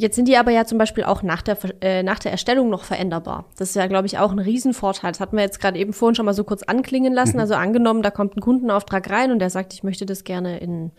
Jetzt 0.00 0.14
sind 0.14 0.28
die 0.28 0.36
aber 0.36 0.52
ja 0.52 0.64
zum 0.64 0.78
Beispiel 0.78 1.02
auch 1.02 1.24
nach 1.24 1.42
der, 1.42 1.58
äh, 1.80 2.04
nach 2.04 2.20
der 2.20 2.30
Erstellung 2.30 2.70
noch 2.70 2.84
veränderbar. 2.84 3.46
Das 3.56 3.70
ist 3.70 3.74
ja, 3.74 3.88
glaube 3.88 4.06
ich, 4.06 4.18
auch 4.18 4.30
ein 4.30 4.38
Riesenvorteil. 4.38 5.10
Das 5.10 5.18
hatten 5.18 5.36
wir 5.36 5.42
jetzt 5.42 5.58
gerade 5.58 5.76
eben 5.76 5.92
vorhin 5.92 6.14
schon 6.14 6.24
mal 6.24 6.34
so 6.34 6.44
kurz 6.44 6.62
anklingen 6.62 7.12
lassen. 7.12 7.34
Mhm. 7.34 7.40
Also 7.40 7.54
angenommen, 7.54 8.02
da 8.02 8.12
kommt 8.12 8.36
ein 8.36 8.40
Kundenauftrag 8.40 9.10
rein 9.10 9.32
und 9.32 9.40
der 9.40 9.50
sagt, 9.50 9.74
ich 9.74 9.82
möchte 9.82 10.06
das 10.06 10.22
gerne 10.22 10.60
in, 10.60 10.92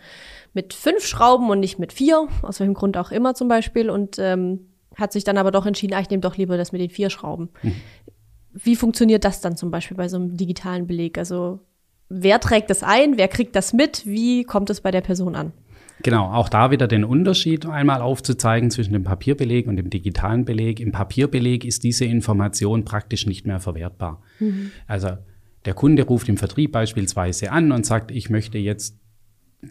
mit 0.52 0.74
fünf 0.74 1.06
Schrauben 1.06 1.48
und 1.48 1.60
nicht 1.60 1.78
mit 1.78 1.94
vier, 1.94 2.28
aus 2.42 2.60
welchem 2.60 2.74
Grund 2.74 2.98
auch 2.98 3.10
immer 3.10 3.34
zum 3.34 3.48
Beispiel, 3.48 3.88
und 3.88 4.18
ähm, 4.18 4.66
hat 4.96 5.12
sich 5.12 5.24
dann 5.24 5.38
aber 5.38 5.50
doch 5.50 5.64
entschieden, 5.64 5.94
ah, 5.94 6.00
ich 6.00 6.10
nehme 6.10 6.20
doch 6.20 6.36
lieber 6.36 6.58
das 6.58 6.72
mit 6.72 6.82
den 6.82 6.90
vier 6.90 7.08
Schrauben. 7.08 7.48
Mhm. 7.62 7.76
Wie 8.52 8.76
funktioniert 8.76 9.24
das 9.24 9.40
dann 9.40 9.56
zum 9.56 9.70
Beispiel 9.70 9.96
bei 9.96 10.08
so 10.08 10.16
einem 10.16 10.36
digitalen 10.36 10.86
Beleg? 10.86 11.16
Also 11.16 11.60
wer 12.10 12.38
trägt 12.38 12.68
das 12.68 12.82
ein, 12.82 13.16
wer 13.16 13.28
kriegt 13.28 13.56
das 13.56 13.72
mit, 13.72 14.04
wie 14.04 14.44
kommt 14.44 14.68
es 14.68 14.82
bei 14.82 14.90
der 14.90 15.00
Person 15.00 15.36
an? 15.36 15.52
Genau, 16.02 16.32
auch 16.32 16.48
da 16.48 16.70
wieder 16.70 16.88
den 16.88 17.04
Unterschied 17.04 17.66
einmal 17.66 18.00
aufzuzeigen 18.00 18.70
zwischen 18.70 18.92
dem 18.92 19.04
Papierbeleg 19.04 19.66
und 19.66 19.76
dem 19.76 19.90
digitalen 19.90 20.44
Beleg. 20.44 20.80
Im 20.80 20.92
Papierbeleg 20.92 21.64
ist 21.64 21.84
diese 21.84 22.04
Information 22.04 22.84
praktisch 22.84 23.26
nicht 23.26 23.46
mehr 23.46 23.60
verwertbar. 23.60 24.22
Mhm. 24.38 24.70
Also 24.86 25.18
der 25.64 25.74
Kunde 25.74 26.04
ruft 26.04 26.28
im 26.28 26.36
Vertrieb 26.36 26.72
beispielsweise 26.72 27.52
an 27.52 27.72
und 27.72 27.84
sagt, 27.84 28.10
ich 28.10 28.30
möchte 28.30 28.58
jetzt 28.58 28.98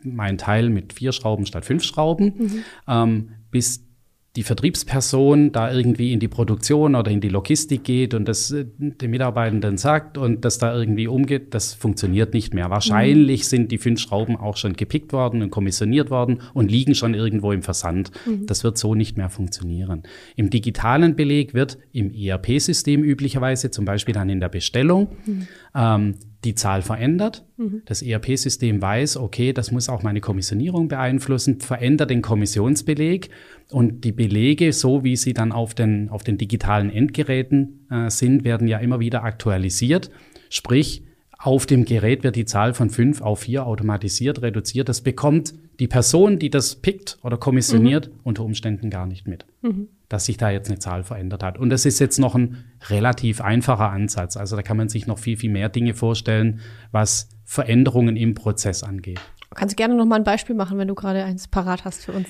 mein 0.04 0.38
Teil 0.38 0.70
mit 0.70 0.94
vier 0.94 1.12
Schrauben 1.12 1.46
statt 1.46 1.66
fünf 1.66 1.84
Schrauben. 1.84 2.34
Mhm. 2.38 2.64
Ähm, 2.88 3.30
bis 3.50 3.89
die 4.36 4.44
Vertriebsperson 4.44 5.52
da 5.52 5.72
irgendwie 5.72 6.14
in 6.14 6.20
die 6.20 6.28
Produktion 6.28 6.96
oder 6.96 7.10
in 7.10 7.20
die 7.20 7.30
Logistik 7.30 7.84
geht 7.84 8.14
und 8.14 8.28
das 8.28 8.52
äh, 8.52 8.66
den 8.78 9.10
Mitarbeitenden 9.10 9.78
sagt 9.78 10.20
und 10.20 10.46
das 10.46 10.60
da 10.60 10.76
irgendwie 10.76 11.08
umgeht, 11.08 11.54
das 11.56 11.74
funktioniert 11.74 12.34
nicht 12.34 12.54
mehr. 12.54 12.70
Wahrscheinlich 12.70 13.42
mhm. 13.42 13.46
sind 13.46 13.72
die 13.72 13.80
fünf 13.80 14.00
Schrauben 14.00 14.36
auch 14.38 14.56
schon 14.56 14.74
gepickt 14.74 15.14
worden 15.14 15.42
und 15.42 15.50
kommissioniert 15.50 16.12
worden 16.12 16.42
und 16.54 16.70
liegen 16.70 16.94
schon 16.94 17.16
irgendwo 17.16 17.52
im 17.52 17.64
Versand. 17.64 18.12
Mhm. 18.28 18.46
Das 18.46 18.64
wird 18.64 18.78
so 18.78 18.94
nicht 18.94 19.18
mehr 19.18 19.30
funktionieren. 19.30 20.04
Im 20.36 20.52
digitalen 20.52 21.16
Beleg 21.16 21.56
wird 21.56 21.80
im 21.92 22.14
ERP-System 22.14 23.04
üblicherweise, 23.04 23.72
zum 23.72 23.86
Beispiel 23.86 24.14
dann 24.14 24.30
in 24.30 24.40
der 24.40 24.50
Bestellung, 24.50 25.10
mhm. 25.26 25.48
Ähm, 25.76 26.16
die 26.44 26.56
Zahl 26.56 26.82
verändert. 26.82 27.46
Mhm. 27.58 27.82
Das 27.86 28.02
ERP-System 28.02 28.82
weiß, 28.82 29.18
okay, 29.18 29.52
das 29.52 29.72
muss 29.72 29.90
auch 29.90 30.04
meine 30.04 30.22
Kommissionierung 30.22 30.88
beeinflussen, 30.88 31.60
verändert 31.60 32.10
den 32.10 32.22
Kommissionsbeleg 32.22 33.30
und 33.72 34.04
die 34.04 34.14
Belege, 34.14 34.72
so 34.72 35.04
wie 35.04 35.18
sie 35.18 35.34
dann 35.34 35.52
auf 35.52 35.74
den, 35.74 36.10
auf 36.10 36.24
den 36.24 36.38
digitalen 36.38 36.90
Endgeräten 36.90 37.88
äh, 37.90 38.10
sind, 38.10 38.46
werden 38.46 38.68
ja 38.68 38.78
immer 38.78 39.00
wieder 39.00 39.24
aktualisiert. 39.24 40.10
Sprich, 40.50 41.04
auf 41.38 41.66
dem 41.66 41.86
Gerät 41.86 42.24
wird 42.24 42.36
die 42.36 42.46
Zahl 42.46 42.74
von 42.74 42.90
fünf 42.90 43.22
auf 43.22 43.40
vier 43.40 43.66
automatisiert 43.66 44.42
reduziert. 44.42 44.90
Das 44.90 45.02
bekommt 45.02 45.54
die 45.80 45.88
Person, 45.88 46.38
die 46.38 46.50
das 46.50 46.76
pickt 46.76 47.18
oder 47.24 47.38
kommissioniert, 47.38 48.10
mhm. 48.10 48.20
unter 48.24 48.44
Umständen 48.44 48.90
gar 48.90 49.06
nicht 49.06 49.26
mit, 49.26 49.46
mhm. 49.62 49.88
Dass 50.10 50.26
sich 50.26 50.38
da 50.38 50.50
jetzt 50.50 50.70
eine 50.70 50.80
Zahl 50.80 51.04
verändert 51.04 51.44
hat. 51.44 51.58
Und 51.58 51.70
das 51.70 51.86
ist 51.86 52.00
jetzt 52.00 52.18
noch 52.18 52.36
ein 52.36 52.66
relativ 52.90 53.42
einfacher 53.42 53.92
Ansatz. 53.92 54.36
Also 54.36 54.56
da 54.56 54.64
kann 54.64 54.76
man 54.76 54.90
sich 54.90 55.08
noch 55.08 55.20
viel, 55.20 55.38
viel 55.38 55.52
mehr 55.52 55.70
Dinge 55.70 55.94
vorstellen, 55.94 56.60
was 56.92 57.30
Veränderungen 57.46 58.18
im 58.18 58.34
Prozess 58.34 58.84
angeht. 58.84 59.22
Kannst 59.56 59.74
du 59.74 59.76
gerne 59.78 59.96
noch 59.96 60.06
mal 60.06 60.18
ein 60.18 60.24
Beispiel 60.24 60.56
machen, 60.56 60.78
wenn 60.78 60.88
du 60.88 60.96
gerade 60.96 61.24
eins 61.24 61.48
parat 61.48 61.86
hast 61.86 62.06
für 62.06 62.12
uns? 62.12 62.28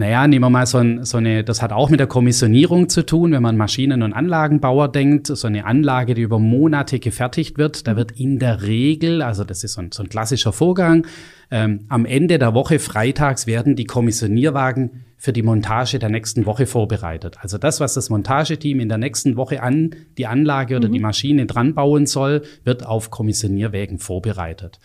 Naja, 0.00 0.26
nehmen 0.26 0.44
wir 0.44 0.48
mal 0.48 0.64
so, 0.64 0.78
ein, 0.78 1.04
so, 1.04 1.18
eine, 1.18 1.44
das 1.44 1.60
hat 1.60 1.72
auch 1.72 1.90
mit 1.90 2.00
der 2.00 2.06
Kommissionierung 2.06 2.88
zu 2.88 3.04
tun, 3.04 3.32
wenn 3.32 3.42
man 3.42 3.58
Maschinen- 3.58 4.02
und 4.02 4.14
Anlagenbauer 4.14 4.90
denkt, 4.90 5.26
so 5.26 5.46
eine 5.46 5.66
Anlage, 5.66 6.14
die 6.14 6.22
über 6.22 6.38
Monate 6.38 6.98
gefertigt 7.00 7.58
wird, 7.58 7.86
da 7.86 7.96
wird 7.96 8.12
in 8.12 8.38
der 8.38 8.62
Regel, 8.62 9.20
also 9.20 9.44
das 9.44 9.62
ist 9.62 9.74
so 9.74 9.82
ein, 9.82 9.92
so 9.92 10.02
ein 10.02 10.08
klassischer 10.08 10.54
Vorgang, 10.54 11.06
ähm, 11.50 11.84
am 11.88 12.06
Ende 12.06 12.38
der 12.38 12.54
Woche, 12.54 12.78
freitags, 12.78 13.46
werden 13.46 13.76
die 13.76 13.84
Kommissionierwagen 13.84 15.04
für 15.18 15.34
die 15.34 15.42
Montage 15.42 15.98
der 15.98 16.08
nächsten 16.08 16.46
Woche 16.46 16.64
vorbereitet. 16.64 17.36
Also 17.42 17.58
das, 17.58 17.78
was 17.78 17.92
das 17.92 18.08
Montageteam 18.08 18.80
in 18.80 18.88
der 18.88 18.96
nächsten 18.96 19.36
Woche 19.36 19.62
an 19.62 19.94
die 20.16 20.26
Anlage 20.26 20.76
oder 20.78 20.88
mhm. 20.88 20.92
die 20.94 21.00
Maschine 21.00 21.44
dran 21.44 21.74
bauen 21.74 22.06
soll, 22.06 22.40
wird 22.64 22.86
auf 22.86 23.10
Kommissionierwägen 23.10 23.98
vorbereitet. 23.98 24.80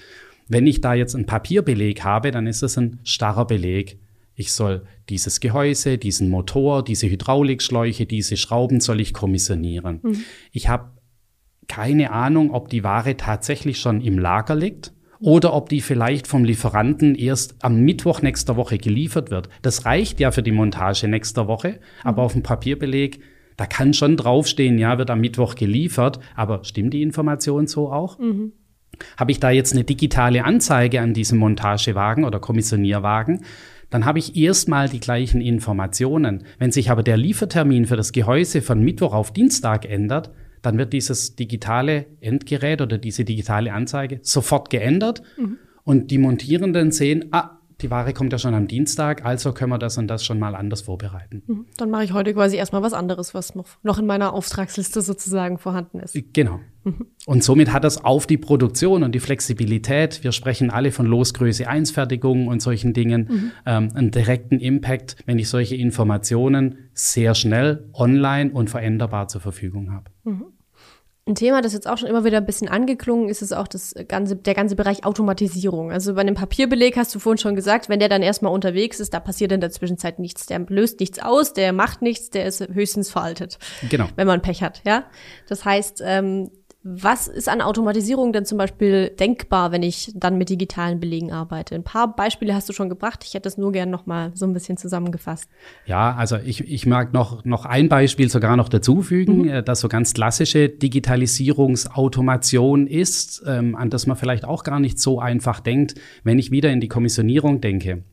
Wenn 0.50 0.68
ich 0.68 0.82
da 0.82 0.94
jetzt 0.94 1.16
einen 1.16 1.26
Papierbeleg 1.26 2.04
habe, 2.04 2.32
dann 2.32 2.48
ist 2.48 2.64
das 2.64 2.78
ein 2.78 3.00
starrer 3.06 3.48
Beleg. 3.48 3.98
Ich 4.36 4.52
soll 4.52 4.86
dieses 5.10 5.40
Gehäuse, 5.40 5.98
diesen 5.98 6.30
Motor, 6.30 6.84
diese 6.84 7.10
Hydraulikschläuche, 7.10 8.06
diese 8.06 8.38
Schrauben 8.38 8.82
soll 8.82 9.00
ich 9.00 9.14
kommissionieren. 9.14 10.00
Mhm. 10.04 10.24
Ich 10.52 10.68
habe 10.68 10.92
keine 11.68 12.12
Ahnung, 12.12 12.52
ob 12.52 12.70
die 12.70 12.84
Ware 12.84 13.18
tatsächlich 13.18 13.80
schon 13.80 14.02
im 14.02 14.20
Lager 14.20 14.56
liegt 14.56 14.94
oder 15.20 15.54
ob 15.54 15.70
die 15.70 15.82
vielleicht 15.82 16.28
vom 16.28 16.44
Lieferanten 16.44 17.16
erst 17.16 17.56
am 17.64 17.82
Mittwoch 17.82 18.22
nächster 18.22 18.58
Woche 18.58 18.78
geliefert 18.78 19.32
wird. 19.32 19.50
Das 19.62 19.86
reicht 19.86 20.20
ja 20.20 20.32
für 20.32 20.44
die 20.44 20.52
Montage 20.52 21.08
nächster 21.08 21.48
Woche, 21.48 21.70
mhm. 21.70 21.78
aber 22.04 22.24
auf 22.24 22.34
dem 22.34 22.44
Papierbeleg, 22.44 23.22
da 23.58 23.66
kann 23.66 23.94
schon 23.94 24.18
draufstehen, 24.18 24.78
ja, 24.78 24.98
wird 24.98 25.10
am 25.10 25.22
Mittwoch 25.22 25.56
geliefert, 25.56 26.20
aber 26.36 26.64
stimmt 26.66 26.94
die 26.94 27.02
Information 27.02 27.68
so 27.68 27.92
auch? 27.92 28.20
Mhm. 28.20 28.52
Habe 29.18 29.32
ich 29.32 29.40
da 29.40 29.50
jetzt 29.50 29.74
eine 29.74 29.84
digitale 29.84 30.46
Anzeige 30.46 31.02
an 31.02 31.14
diesem 31.14 31.38
Montagewagen 31.38 32.24
oder 32.24 32.40
Kommissionierwagen, 32.40 33.44
dann 33.90 34.06
habe 34.06 34.20
ich 34.20 34.36
erstmal 34.36 34.90
die 34.90 35.00
gleichen 35.00 35.42
Informationen. 35.42 36.44
Wenn 36.60 36.72
sich 36.72 36.90
aber 36.90 37.04
der 37.04 37.18
Liefertermin 37.18 37.86
für 37.86 37.96
das 37.96 38.12
Gehäuse 38.12 38.62
von 38.62 38.82
Mittwoch 38.82 39.14
auf 39.14 39.32
Dienstag 39.32 39.86
ändert, 39.86 40.32
dann 40.62 40.78
wird 40.78 40.94
dieses 40.94 41.36
digitale 41.36 42.08
Endgerät 42.22 42.82
oder 42.82 42.98
diese 42.98 43.24
digitale 43.24 43.72
Anzeige 43.72 44.20
sofort 44.24 44.70
geändert 44.70 45.22
mhm. 45.38 45.58
und 45.84 46.10
die 46.10 46.18
Montierenden 46.18 46.92
sehen, 46.92 47.26
ah, 47.32 47.55
die 47.82 47.92
Ware 47.92 48.14
kommt 48.14 48.32
ja 48.32 48.40
schon 48.40 48.54
am 48.54 48.68
Dienstag, 48.68 49.26
also 49.26 49.52
können 49.52 49.72
wir 49.72 49.78
das 49.78 49.98
und 49.98 50.08
das 50.08 50.24
schon 50.24 50.40
mal 50.40 50.56
anders 50.56 50.82
vorbereiten. 50.82 51.44
Mhm. 51.48 51.66
Dann 51.78 51.90
mache 51.90 52.04
ich 52.04 52.14
heute 52.14 52.34
quasi 52.34 52.56
erstmal 52.56 52.82
was 52.82 52.94
anderes, 52.94 53.34
was 53.34 53.56
noch, 53.56 53.68
noch 53.84 54.00
in 54.00 54.06
meiner 54.06 54.34
Auftragsliste 54.34 55.02
sozusagen 55.02 55.58
vorhanden 55.58 56.00
ist. 56.00 56.18
Genau. 56.34 56.60
Mhm. 56.84 57.08
Und 57.26 57.44
somit 57.44 57.74
hat 57.74 57.84
das 57.84 58.04
auf 58.04 58.28
die 58.28 58.38
Produktion 58.38 59.04
und 59.04 59.14
die 59.14 59.20
Flexibilität, 59.20 60.24
wir 60.24 60.32
sprechen 60.32 60.70
alle 60.70 60.92
von 60.92 61.06
Losgröße 61.06 61.68
1 61.68 61.92
Fertigung 61.92 62.48
und 62.48 62.62
solchen 62.62 62.94
Dingen, 62.94 63.28
mhm. 63.30 63.52
ähm, 63.66 63.92
einen 63.94 64.12
direkten 64.12 64.60
Impact, 64.60 65.18
wenn 65.26 65.40
ich 65.40 65.50
solche 65.50 65.76
Informationen 65.76 66.90
sehr 66.94 67.36
schnell 67.36 67.90
online 67.94 68.52
und 68.52 68.70
veränderbar 68.70 69.28
zur 69.28 69.42
Verfügung 69.42 69.92
habe. 69.92 70.12
Mhm. 70.24 70.46
Ein 71.28 71.34
Thema, 71.34 71.62
das 71.62 71.74
jetzt 71.74 71.88
auch 71.88 71.98
schon 71.98 72.08
immer 72.08 72.24
wieder 72.24 72.38
ein 72.38 72.46
bisschen 72.46 72.70
angeklungen 72.70 73.30
ist, 73.30 73.42
ist 73.42 73.52
auch 73.52 73.68
das 73.68 73.96
ganze, 74.08 74.36
der 74.36 74.54
ganze 74.54 74.76
Bereich 74.76 75.06
Automatisierung. 75.06 75.92
Also 75.92 76.14
bei 76.14 76.22
einem 76.22 76.36
Papierbeleg 76.36 76.98
hast 76.98 77.16
du 77.16 77.20
vorhin 77.20 77.40
schon 77.40 77.56
gesagt, 77.56 77.90
wenn 77.90 78.00
der 78.00 78.10
dann 78.10 78.22
erstmal 78.22 78.54
unterwegs 78.54 79.00
ist, 79.00 79.12
da 79.12 79.20
passiert 79.20 79.52
in 79.52 79.60
der 79.60 79.72
Zwischenzeit 79.72 80.20
nichts. 80.20 80.46
Der 80.46 80.60
löst 80.60 81.00
nichts 81.00 81.18
aus, 81.18 81.54
der 81.54 81.74
macht 81.74 82.04
nichts, 82.04 82.30
der 82.30 82.46
ist 82.46 82.68
höchstens 82.72 83.10
veraltet. 83.10 83.58
Genau. 83.90 84.08
Wenn 84.16 84.28
man 84.28 84.44
Pech 84.44 84.62
hat, 84.62 84.84
ja. 84.86 85.06
Das 85.48 85.66
heißt, 85.66 86.04
ähm, 86.06 86.52
was 86.88 87.28
ist 87.28 87.50
an 87.50 87.62
Automatisierung 87.62 88.32
denn 88.32 88.46
zum 88.46 88.60
Beispiel 88.60 89.10
denkbar, 89.10 89.72
wenn 89.72 89.82
ich 89.82 90.12
dann 90.14 90.38
mit 90.38 90.50
digitalen 90.50 91.00
Belegen 91.00 91.32
arbeite? 91.32 91.74
Ein 91.74 91.84
paar 91.84 92.16
Beispiele 92.16 92.54
hast 92.54 92.70
du 92.70 92.74
schon 92.74 92.90
gebracht. 92.90 93.24
Ich 93.26 93.34
hätte 93.34 93.50
es 93.50 93.58
nur 93.58 93.72
gern 93.72 93.90
noch 93.90 94.06
mal 94.06 94.30
so 94.36 94.46
ein 94.46 94.54
bisschen 94.54 94.78
zusammengefasst. 94.78 95.50
Ja, 95.88 96.14
also 96.14 96.38
ich, 96.38 96.62
ich 96.62 96.86
mag 96.86 97.12
noch, 97.12 97.44
noch 97.44 97.66
ein 97.66 97.90
Beispiel 97.90 98.30
sogar 98.30 98.56
noch 98.56 98.70
dazufügen, 98.70 99.40
mhm. 99.40 99.50
Äh, 99.50 99.64
das 99.64 99.80
so 99.80 99.88
ganz 99.88 100.14
klassische 100.14 100.70
Digitalisierungsautomation 100.70 102.86
ist, 102.86 103.42
ähm, 103.48 103.76
an 103.76 103.90
das 103.90 104.06
man 104.06 104.16
vielleicht 104.16 104.46
auch 104.46 104.64
gar 104.64 104.80
nicht 104.80 105.00
so 105.00 105.20
einfach 105.20 105.62
denkt, 105.62 105.96
wenn 106.24 106.38
ich 106.38 106.52
wieder 106.52 106.70
in 106.70 106.82
die 106.82 106.88
Kommissionierung 106.88 107.62
denke. 107.62 108.04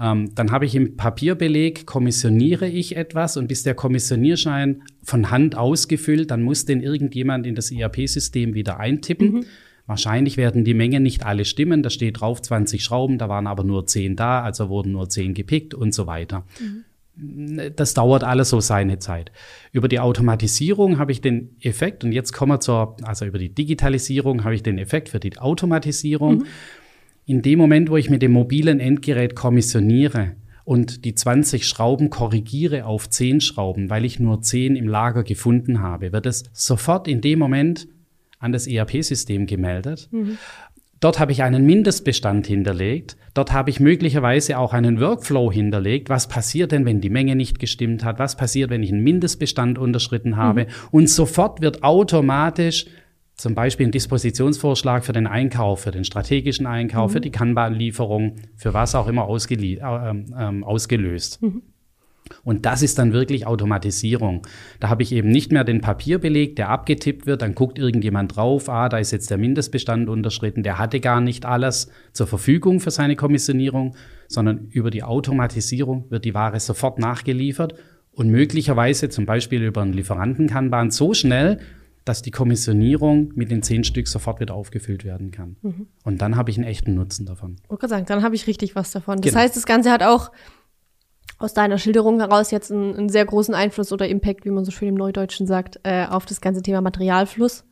Ähm, 0.00 0.30
dann 0.34 0.52
habe 0.52 0.64
ich 0.64 0.74
im 0.74 0.96
Papierbeleg, 0.96 1.86
kommissioniere 1.86 2.68
ich 2.68 2.96
etwas 2.96 3.36
und 3.36 3.48
bis 3.48 3.64
der 3.64 3.74
Kommissionierschein 3.74 4.82
von 5.02 5.30
Hand 5.30 5.56
ausgefüllt, 5.56 6.30
dann 6.30 6.42
muss 6.42 6.64
den 6.64 6.82
irgendjemand 6.82 7.46
in 7.46 7.54
das 7.54 7.72
ERP-System 7.72 8.54
wieder 8.54 8.78
eintippen. 8.78 9.30
Mhm. 9.30 9.44
Wahrscheinlich 9.86 10.36
werden 10.36 10.64
die 10.64 10.74
Mengen 10.74 11.02
nicht 11.02 11.24
alle 11.24 11.44
stimmen. 11.44 11.82
Da 11.82 11.90
steht 11.90 12.20
drauf 12.20 12.42
20 12.42 12.84
Schrauben, 12.84 13.18
da 13.18 13.28
waren 13.28 13.46
aber 13.46 13.64
nur 13.64 13.86
10 13.86 14.16
da, 14.16 14.42
also 14.42 14.68
wurden 14.68 14.92
nur 14.92 15.08
10 15.08 15.34
gepickt 15.34 15.74
und 15.74 15.94
so 15.94 16.06
weiter. 16.06 16.44
Mhm. 16.60 16.84
Das 17.74 17.94
dauert 17.94 18.22
alles 18.22 18.50
so 18.50 18.60
seine 18.60 19.00
Zeit. 19.00 19.32
Über 19.72 19.88
die 19.88 19.98
Automatisierung 19.98 20.98
habe 20.98 21.10
ich 21.10 21.20
den 21.20 21.56
Effekt, 21.60 22.04
und 22.04 22.12
jetzt 22.12 22.32
kommen 22.32 22.52
wir 22.52 22.60
zur, 22.60 22.96
also 23.02 23.24
über 23.24 23.38
die 23.38 23.52
Digitalisierung 23.52 24.44
habe 24.44 24.54
ich 24.54 24.62
den 24.62 24.78
Effekt 24.78 25.08
für 25.08 25.18
die 25.18 25.36
Automatisierung. 25.38 26.38
Mhm 26.38 26.46
in 27.28 27.42
dem 27.42 27.58
Moment, 27.58 27.90
wo 27.90 27.98
ich 27.98 28.08
mit 28.08 28.22
dem 28.22 28.32
mobilen 28.32 28.80
Endgerät 28.80 29.36
kommissioniere 29.36 30.32
und 30.64 31.04
die 31.04 31.14
20 31.14 31.66
Schrauben 31.66 32.08
korrigiere 32.08 32.86
auf 32.86 33.10
10 33.10 33.42
Schrauben, 33.42 33.90
weil 33.90 34.06
ich 34.06 34.18
nur 34.18 34.40
10 34.40 34.76
im 34.76 34.88
Lager 34.88 35.24
gefunden 35.24 35.82
habe, 35.82 36.12
wird 36.12 36.24
es 36.24 36.44
sofort 36.54 37.06
in 37.06 37.20
dem 37.20 37.38
Moment 37.38 37.86
an 38.38 38.52
das 38.52 38.66
ERP-System 38.66 39.46
gemeldet. 39.46 40.08
Mhm. 40.10 40.38
Dort 41.00 41.20
habe 41.20 41.32
ich 41.32 41.42
einen 41.42 41.66
Mindestbestand 41.66 42.46
hinterlegt. 42.46 43.18
Dort 43.34 43.52
habe 43.52 43.68
ich 43.68 43.78
möglicherweise 43.78 44.58
auch 44.58 44.72
einen 44.72 44.98
Workflow 44.98 45.52
hinterlegt. 45.52 46.08
Was 46.08 46.28
passiert 46.28 46.72
denn, 46.72 46.86
wenn 46.86 47.02
die 47.02 47.10
Menge 47.10 47.36
nicht 47.36 47.58
gestimmt 47.58 48.04
hat? 48.04 48.18
Was 48.18 48.36
passiert, 48.36 48.70
wenn 48.70 48.82
ich 48.82 48.90
einen 48.90 49.04
Mindestbestand 49.04 49.78
unterschritten 49.78 50.38
habe? 50.38 50.62
Mhm. 50.62 50.68
Und 50.92 51.10
sofort 51.10 51.60
wird 51.60 51.82
automatisch 51.82 52.86
zum 53.38 53.54
Beispiel 53.54 53.86
ein 53.86 53.92
Dispositionsvorschlag 53.92 55.04
für 55.04 55.12
den 55.12 55.28
Einkauf, 55.28 55.82
für 55.82 55.92
den 55.92 56.04
strategischen 56.04 56.66
Einkauf, 56.66 57.10
mhm. 57.10 57.12
für 57.14 57.20
die 57.20 57.30
Kanban-Lieferung, 57.30 58.34
für 58.56 58.74
was 58.74 58.94
auch 58.94 59.06
immer 59.06 59.28
äh, 59.28 59.78
ähm, 59.80 60.64
ausgelöst. 60.64 61.40
Mhm. 61.40 61.62
Und 62.42 62.66
das 62.66 62.82
ist 62.82 62.98
dann 62.98 63.12
wirklich 63.12 63.46
Automatisierung. 63.46 64.46
Da 64.80 64.88
habe 64.88 65.02
ich 65.02 65.12
eben 65.12 65.30
nicht 65.30 65.52
mehr 65.52 65.64
den 65.64 65.80
Papierbeleg, 65.80 66.56
der 66.56 66.68
abgetippt 66.68 67.26
wird, 67.26 67.40
dann 67.40 67.54
guckt 67.54 67.78
irgendjemand 67.78 68.36
drauf, 68.36 68.68
ah, 68.68 68.88
da 68.88 68.98
ist 68.98 69.12
jetzt 69.12 69.30
der 69.30 69.38
Mindestbestand 69.38 70.10
unterschritten, 70.10 70.62
der 70.62 70.78
hatte 70.78 71.00
gar 71.00 71.20
nicht 71.20 71.46
alles 71.46 71.90
zur 72.12 72.26
Verfügung 72.26 72.80
für 72.80 72.90
seine 72.90 73.16
Kommissionierung, 73.16 73.94
sondern 74.26 74.66
über 74.72 74.90
die 74.90 75.04
Automatisierung 75.04 76.10
wird 76.10 76.24
die 76.24 76.34
Ware 76.34 76.60
sofort 76.60 76.98
nachgeliefert 76.98 77.74
und 78.10 78.28
möglicherweise 78.30 79.08
zum 79.08 79.24
Beispiel 79.24 79.62
über 79.62 79.80
einen 79.80 79.92
Lieferantenkanban 79.92 80.90
so 80.90 81.14
schnell, 81.14 81.60
dass 82.08 82.22
die 82.22 82.30
Kommissionierung 82.30 83.32
mit 83.34 83.50
den 83.50 83.62
zehn 83.62 83.84
Stück 83.84 84.08
sofort 84.08 84.40
wieder 84.40 84.54
aufgefüllt 84.54 85.04
werden 85.04 85.30
kann. 85.30 85.56
Mhm. 85.60 85.88
Und 86.04 86.22
dann 86.22 86.36
habe 86.36 86.50
ich 86.50 86.56
einen 86.56 86.66
echten 86.66 86.94
Nutzen 86.94 87.26
davon. 87.26 87.56
Ich 87.70 87.88
sagen, 87.88 88.06
dann 88.06 88.22
habe 88.22 88.34
ich 88.34 88.46
richtig 88.46 88.74
was 88.74 88.92
davon. 88.92 89.20
Das 89.20 89.32
genau. 89.32 89.42
heißt, 89.42 89.54
das 89.54 89.66
Ganze 89.66 89.90
hat 89.90 90.02
auch 90.02 90.32
aus 91.38 91.52
deiner 91.52 91.76
Schilderung 91.76 92.18
heraus 92.18 92.50
jetzt 92.50 92.72
einen, 92.72 92.96
einen, 92.96 93.08
sehr 93.10 93.26
großen 93.26 93.54
Einfluss 93.54 93.92
oder 93.92 94.08
Impact, 94.08 94.46
wie 94.46 94.50
man 94.50 94.64
so 94.64 94.70
schön 94.70 94.88
im 94.88 94.94
Neudeutschen 94.94 95.46
sagt, 95.46 95.80
äh, 95.82 96.06
auf 96.06 96.24
das 96.24 96.40
ganze 96.40 96.62
Thema 96.62 96.80
Materialfluss? 96.80 97.64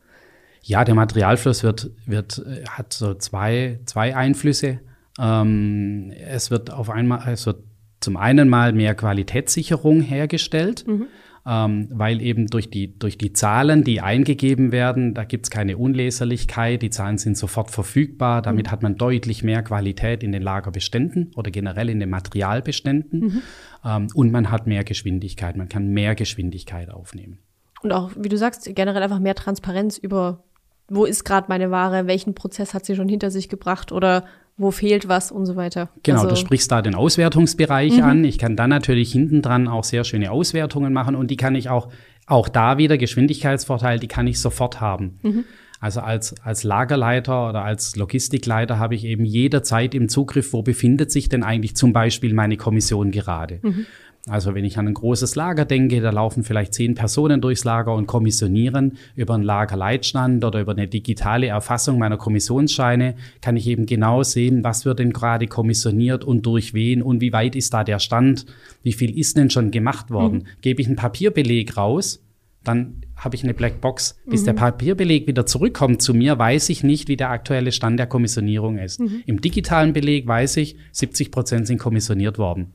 Ja, 0.62 0.84
der 0.84 0.94
Materialfluss 0.94 1.62
wird, 1.62 1.90
wird, 2.04 2.44
äh, 2.46 2.64
hat 2.68 2.92
so 2.92 3.14
zwei, 3.14 3.80
zwei 3.86 4.14
Einflüsse. 4.14 4.80
Ähm, 5.18 6.12
es 6.28 6.50
wird 6.50 6.70
auf 6.70 6.90
einmal, 6.90 7.26
es 7.32 7.46
wird 7.46 7.64
zum 8.00 8.18
einen 8.18 8.50
mal 8.50 8.74
mehr 8.74 8.94
Qualitätssicherung 8.94 10.02
hergestellt. 10.02 10.86
Mhm 10.86 11.06
ähm, 11.46 11.88
weil 11.92 12.20
eben 12.20 12.48
durch 12.48 12.70
die, 12.70 12.98
durch 12.98 13.16
die 13.16 13.32
Zahlen, 13.32 13.84
die 13.84 14.00
eingegeben 14.00 14.72
werden, 14.72 15.14
da 15.14 15.24
gibt's 15.24 15.48
keine 15.48 15.78
Unleserlichkeit, 15.78 16.82
die 16.82 16.90
Zahlen 16.90 17.18
sind 17.18 17.38
sofort 17.38 17.70
verfügbar, 17.70 18.42
damit 18.42 18.66
mhm. 18.66 18.70
hat 18.72 18.82
man 18.82 18.96
deutlich 18.96 19.44
mehr 19.44 19.62
Qualität 19.62 20.22
in 20.24 20.32
den 20.32 20.42
Lagerbeständen 20.42 21.32
oder 21.36 21.50
generell 21.50 21.88
in 21.88 22.00
den 22.00 22.10
Materialbeständen 22.10 23.20
mhm. 23.20 23.42
ähm, 23.84 24.08
und 24.14 24.32
man 24.32 24.50
hat 24.50 24.66
mehr 24.66 24.82
Geschwindigkeit, 24.82 25.56
man 25.56 25.68
kann 25.68 25.88
mehr 25.88 26.16
Geschwindigkeit 26.16 26.90
aufnehmen. 26.90 27.38
Und 27.82 27.92
auch, 27.92 28.10
wie 28.16 28.28
du 28.28 28.36
sagst, 28.36 28.68
generell 28.74 29.02
einfach 29.02 29.20
mehr 29.20 29.36
Transparenz 29.36 29.98
über, 29.98 30.42
wo 30.88 31.04
ist 31.04 31.24
gerade 31.24 31.46
meine 31.48 31.70
Ware, 31.70 32.08
welchen 32.08 32.34
Prozess 32.34 32.74
hat 32.74 32.84
sie 32.84 32.96
schon 32.96 33.08
hinter 33.08 33.30
sich 33.30 33.48
gebracht 33.48 33.92
oder 33.92 34.24
wo 34.56 34.70
fehlt 34.70 35.08
was 35.08 35.30
und 35.30 35.46
so 35.46 35.56
weiter. 35.56 35.90
Genau, 36.02 36.22
also, 36.22 36.30
du 36.30 36.36
sprichst 36.36 36.70
da 36.72 36.82
den 36.82 36.94
Auswertungsbereich 36.94 37.98
mhm. 37.98 38.02
an. 38.02 38.24
Ich 38.24 38.38
kann 38.38 38.56
dann 38.56 38.70
natürlich 38.70 39.12
hinten 39.12 39.42
dran 39.42 39.68
auch 39.68 39.84
sehr 39.84 40.04
schöne 40.04 40.30
Auswertungen 40.30 40.92
machen 40.92 41.14
und 41.14 41.30
die 41.30 41.36
kann 41.36 41.54
ich 41.54 41.68
auch, 41.68 41.88
auch 42.26 42.48
da 42.48 42.78
wieder 42.78 42.96
Geschwindigkeitsvorteil, 42.96 43.98
die 43.98 44.08
kann 44.08 44.26
ich 44.26 44.40
sofort 44.40 44.80
haben. 44.80 45.18
Mhm. 45.22 45.44
Also 45.78 46.00
als, 46.00 46.40
als 46.40 46.64
Lagerleiter 46.64 47.50
oder 47.50 47.62
als 47.62 47.96
Logistikleiter 47.96 48.78
habe 48.78 48.94
ich 48.94 49.04
eben 49.04 49.26
jederzeit 49.26 49.94
im 49.94 50.08
Zugriff, 50.08 50.54
wo 50.54 50.62
befindet 50.62 51.12
sich 51.12 51.28
denn 51.28 51.42
eigentlich 51.42 51.76
zum 51.76 51.92
Beispiel 51.92 52.32
meine 52.32 52.56
Kommission 52.56 53.10
gerade. 53.10 53.60
Mhm. 53.62 53.86
Also 54.28 54.54
wenn 54.56 54.64
ich 54.64 54.76
an 54.76 54.88
ein 54.88 54.94
großes 54.94 55.36
Lager 55.36 55.64
denke, 55.64 56.00
da 56.00 56.10
laufen 56.10 56.42
vielleicht 56.42 56.74
zehn 56.74 56.94
Personen 56.94 57.40
durchs 57.40 57.62
Lager 57.62 57.94
und 57.94 58.08
kommissionieren 58.08 58.98
über 59.14 59.34
einen 59.34 59.44
Lagerleitstand 59.44 60.44
oder 60.44 60.60
über 60.60 60.72
eine 60.72 60.88
digitale 60.88 61.46
Erfassung 61.46 61.98
meiner 61.98 62.16
Kommissionsscheine, 62.16 63.14
kann 63.40 63.56
ich 63.56 63.68
eben 63.68 63.86
genau 63.86 64.24
sehen, 64.24 64.64
was 64.64 64.84
wird 64.84 64.98
denn 64.98 65.12
gerade 65.12 65.46
kommissioniert 65.46 66.24
und 66.24 66.44
durch 66.44 66.74
wen 66.74 67.02
und 67.02 67.20
wie 67.20 67.32
weit 67.32 67.54
ist 67.54 67.72
da 67.72 67.84
der 67.84 68.00
Stand, 68.00 68.46
wie 68.82 68.92
viel 68.92 69.16
ist 69.16 69.36
denn 69.36 69.48
schon 69.48 69.70
gemacht 69.70 70.10
worden. 70.10 70.38
Mhm. 70.38 70.60
Gebe 70.60 70.82
ich 70.82 70.88
einen 70.88 70.96
Papierbeleg 70.96 71.76
raus, 71.76 72.20
dann 72.64 73.02
habe 73.14 73.36
ich 73.36 73.44
eine 73.44 73.54
Blackbox. 73.54 74.18
Bis 74.26 74.42
mhm. 74.42 74.46
der 74.46 74.52
Papierbeleg 74.54 75.28
wieder 75.28 75.46
zurückkommt 75.46 76.02
zu 76.02 76.14
mir, 76.14 76.36
weiß 76.36 76.68
ich 76.70 76.82
nicht, 76.82 77.06
wie 77.06 77.16
der 77.16 77.30
aktuelle 77.30 77.70
Stand 77.70 78.00
der 78.00 78.08
Kommissionierung 78.08 78.78
ist. 78.78 78.98
Mhm. 78.98 79.22
Im 79.24 79.40
digitalen 79.40 79.92
Beleg 79.92 80.26
weiß 80.26 80.56
ich, 80.56 80.76
70 80.90 81.30
Prozent 81.30 81.68
sind 81.68 81.78
kommissioniert 81.78 82.38
worden. 82.38 82.74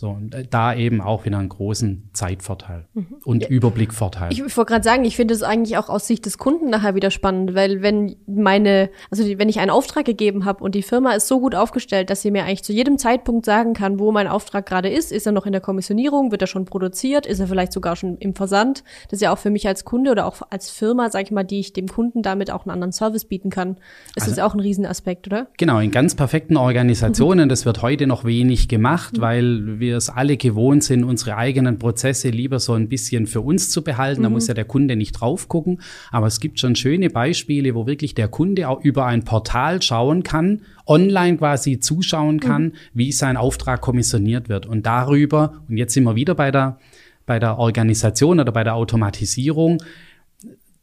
So, 0.00 0.08
und 0.08 0.34
äh, 0.34 0.46
da 0.48 0.74
eben 0.74 1.02
auch 1.02 1.26
wieder 1.26 1.36
einen 1.36 1.50
großen 1.50 2.08
Zeitvorteil 2.14 2.86
mhm. 2.94 3.16
und 3.22 3.42
ja. 3.42 3.48
Überblickvorteil. 3.50 4.32
Ich, 4.32 4.40
ich 4.40 4.56
wollte 4.56 4.70
gerade 4.72 4.82
sagen, 4.82 5.04
ich 5.04 5.14
finde 5.14 5.34
es 5.34 5.42
eigentlich 5.42 5.76
auch 5.76 5.90
aus 5.90 6.06
Sicht 6.06 6.24
des 6.24 6.38
Kunden 6.38 6.70
nachher 6.70 6.94
wieder 6.94 7.10
spannend, 7.10 7.54
weil 7.54 7.82
wenn 7.82 8.16
meine, 8.26 8.88
also 9.10 9.24
die, 9.24 9.38
wenn 9.38 9.50
ich 9.50 9.60
einen 9.60 9.70
Auftrag 9.70 10.06
gegeben 10.06 10.46
habe 10.46 10.64
und 10.64 10.74
die 10.74 10.80
Firma 10.80 11.12
ist 11.12 11.28
so 11.28 11.38
gut 11.38 11.54
aufgestellt, 11.54 12.08
dass 12.08 12.22
sie 12.22 12.30
mir 12.30 12.44
eigentlich 12.44 12.64
zu 12.64 12.72
jedem 12.72 12.96
Zeitpunkt 12.96 13.44
sagen 13.44 13.74
kann, 13.74 13.98
wo 13.98 14.10
mein 14.10 14.26
Auftrag 14.26 14.64
gerade 14.64 14.88
ist, 14.88 15.12
ist 15.12 15.26
er 15.26 15.32
noch 15.32 15.44
in 15.44 15.52
der 15.52 15.60
Kommissionierung, 15.60 16.30
wird 16.30 16.40
er 16.40 16.48
schon 16.48 16.64
produziert, 16.64 17.26
ist 17.26 17.38
er 17.38 17.46
vielleicht 17.46 17.74
sogar 17.74 17.94
schon 17.94 18.16
im 18.16 18.34
Versand. 18.34 18.84
Das 19.10 19.18
ist 19.18 19.20
ja 19.20 19.34
auch 19.34 19.38
für 19.38 19.50
mich 19.50 19.68
als 19.68 19.84
Kunde 19.84 20.12
oder 20.12 20.24
auch 20.24 20.40
als 20.48 20.70
Firma, 20.70 21.10
sage 21.10 21.24
ich 21.24 21.30
mal, 21.30 21.44
die 21.44 21.60
ich 21.60 21.74
dem 21.74 21.88
Kunden 21.88 22.22
damit 22.22 22.50
auch 22.50 22.64
einen 22.64 22.70
anderen 22.70 22.92
Service 22.92 23.26
bieten 23.26 23.50
kann, 23.50 23.76
ist 24.16 24.22
also, 24.22 24.30
das 24.30 24.38
auch 24.38 24.54
ein 24.54 24.60
Riesenaspekt, 24.60 25.26
oder? 25.26 25.48
Genau, 25.58 25.78
in 25.78 25.90
ganz 25.90 26.14
perfekten 26.14 26.56
Organisationen, 26.56 27.44
mhm. 27.44 27.48
das 27.50 27.66
wird 27.66 27.82
heute 27.82 28.06
noch 28.06 28.24
wenig 28.24 28.68
gemacht, 28.68 29.18
mhm. 29.18 29.20
weil 29.20 29.78
wir 29.78 29.89
wir 29.90 29.96
es 29.96 30.08
alle 30.08 30.36
gewohnt 30.36 30.84
sind, 30.84 31.04
unsere 31.04 31.36
eigenen 31.36 31.78
Prozesse 31.78 32.30
lieber 32.30 32.60
so 32.60 32.74
ein 32.74 32.88
bisschen 32.88 33.26
für 33.26 33.40
uns 33.40 33.70
zu 33.70 33.82
behalten. 33.82 34.20
Mhm. 34.20 34.24
Da 34.24 34.30
muss 34.30 34.46
ja 34.46 34.54
der 34.54 34.64
Kunde 34.64 34.96
nicht 34.96 35.12
drauf 35.12 35.48
gucken. 35.48 35.80
Aber 36.10 36.26
es 36.26 36.40
gibt 36.40 36.60
schon 36.60 36.76
schöne 36.76 37.10
Beispiele, 37.10 37.74
wo 37.74 37.86
wirklich 37.86 38.14
der 38.14 38.28
Kunde 38.28 38.68
auch 38.68 38.80
über 38.82 39.06
ein 39.06 39.24
Portal 39.24 39.82
schauen 39.82 40.22
kann, 40.22 40.62
online 40.86 41.38
quasi 41.38 41.80
zuschauen 41.80 42.36
mhm. 42.36 42.40
kann, 42.40 42.62
mhm. 42.62 42.72
wie 42.94 43.12
sein 43.12 43.36
Auftrag 43.36 43.80
kommissioniert 43.80 44.48
wird. 44.48 44.66
Und 44.66 44.86
darüber, 44.86 45.62
und 45.68 45.76
jetzt 45.76 45.94
sind 45.94 46.04
wir 46.04 46.14
wieder 46.14 46.34
bei 46.34 46.50
der, 46.50 46.78
bei 47.26 47.38
der 47.38 47.58
Organisation 47.58 48.40
oder 48.40 48.52
bei 48.52 48.64
der 48.64 48.76
Automatisierung, 48.76 49.82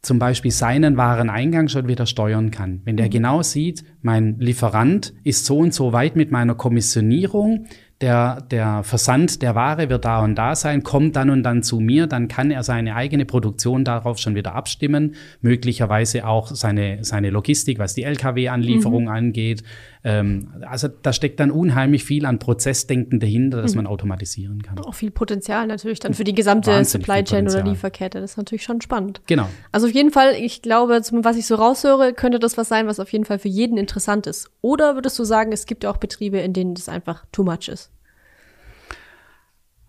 zum 0.02 0.18
Beispiel 0.18 0.50
seinen 0.52 0.96
Wareneingang 0.96 1.68
schon 1.68 1.88
wieder 1.88 2.06
steuern 2.06 2.50
kann. 2.50 2.80
Wenn 2.84 2.96
der 2.96 3.06
mhm. 3.06 3.10
genau 3.10 3.42
sieht, 3.42 3.84
mein 4.00 4.38
Lieferant 4.38 5.12
ist 5.24 5.44
so 5.44 5.58
und 5.58 5.74
so 5.74 5.92
weit 5.92 6.14
mit 6.16 6.30
meiner 6.30 6.54
Kommissionierung, 6.54 7.66
der, 8.00 8.42
der 8.42 8.84
Versand 8.84 9.42
der 9.42 9.56
Ware 9.56 9.88
wird 9.88 10.04
da 10.04 10.22
und 10.22 10.36
da 10.36 10.54
sein, 10.54 10.84
kommt 10.84 11.16
dann 11.16 11.30
und 11.30 11.42
dann 11.42 11.64
zu 11.64 11.80
mir, 11.80 12.06
dann 12.06 12.28
kann 12.28 12.52
er 12.52 12.62
seine 12.62 12.94
eigene 12.94 13.24
Produktion 13.24 13.84
darauf 13.84 14.18
schon 14.18 14.36
wieder 14.36 14.54
abstimmen, 14.54 15.16
möglicherweise 15.40 16.24
auch 16.24 16.48
seine, 16.54 17.04
seine 17.04 17.30
Logistik, 17.30 17.80
was 17.80 17.94
die 17.94 18.04
Lkw-Anlieferung 18.04 19.04
mhm. 19.04 19.08
angeht. 19.08 19.64
Ähm, 20.04 20.52
also 20.68 20.86
da 20.86 21.12
steckt 21.12 21.40
dann 21.40 21.50
unheimlich 21.50 22.04
viel 22.04 22.24
an 22.24 22.38
Prozessdenken 22.38 23.18
dahinter, 23.18 23.62
das 23.62 23.72
mhm. 23.72 23.78
man 23.78 23.86
automatisieren 23.88 24.62
kann. 24.62 24.78
Auch 24.78 24.94
viel 24.94 25.10
Potenzial 25.10 25.66
natürlich 25.66 25.98
dann 25.98 26.14
für 26.14 26.22
die 26.22 26.34
gesamte 26.34 26.70
Wahnsinnig 26.70 27.04
Supply 27.04 27.24
Chain 27.24 27.48
oder 27.48 27.64
Lieferkette, 27.64 28.20
das 28.20 28.32
ist 28.32 28.36
natürlich 28.36 28.62
schon 28.62 28.80
spannend. 28.80 29.22
Genau. 29.26 29.48
Also 29.72 29.88
auf 29.88 29.92
jeden 29.92 30.12
Fall, 30.12 30.34
ich 30.34 30.62
glaube, 30.62 31.00
was 31.10 31.36
ich 31.36 31.46
so 31.46 31.56
raushöre, 31.56 32.12
könnte 32.12 32.38
das 32.38 32.56
was 32.56 32.68
sein, 32.68 32.86
was 32.86 33.00
auf 33.00 33.12
jeden 33.12 33.24
Fall 33.24 33.40
für 33.40 33.48
jeden 33.48 33.76
interessant 33.76 34.28
ist. 34.28 34.50
Oder 34.60 34.94
würdest 34.94 35.18
du 35.18 35.24
sagen, 35.24 35.50
es 35.50 35.66
gibt 35.66 35.84
auch 35.84 35.96
Betriebe, 35.96 36.38
in 36.38 36.52
denen 36.52 36.74
das 36.74 36.88
einfach 36.88 37.24
too 37.32 37.42
much 37.42 37.68
ist? 37.68 37.87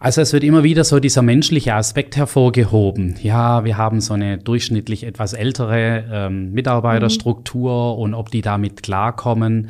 Also 0.02 0.22
es 0.22 0.32
wird 0.32 0.46
immer 0.46 0.64
wieder 0.64 0.86
so 0.86 1.02
dieser 1.02 1.22
menschliche 1.22 1.76
Aspekt 1.76 2.16
hervorgehoben. 2.16 3.16
Ja, 3.22 3.66
wir 3.66 3.78
haben 3.78 4.00
so 4.00 4.14
eine 4.14 4.38
durchschnittlich 4.38 5.04
etwas 5.04 5.34
ältere 5.34 6.06
ähm, 6.10 6.54
Mitarbeiterstruktur 6.54 7.96
mhm. 7.96 8.02
und 8.02 8.14
ob 8.14 8.32
die 8.32 8.42
damit 8.42 8.82
klarkommen. 8.82 9.68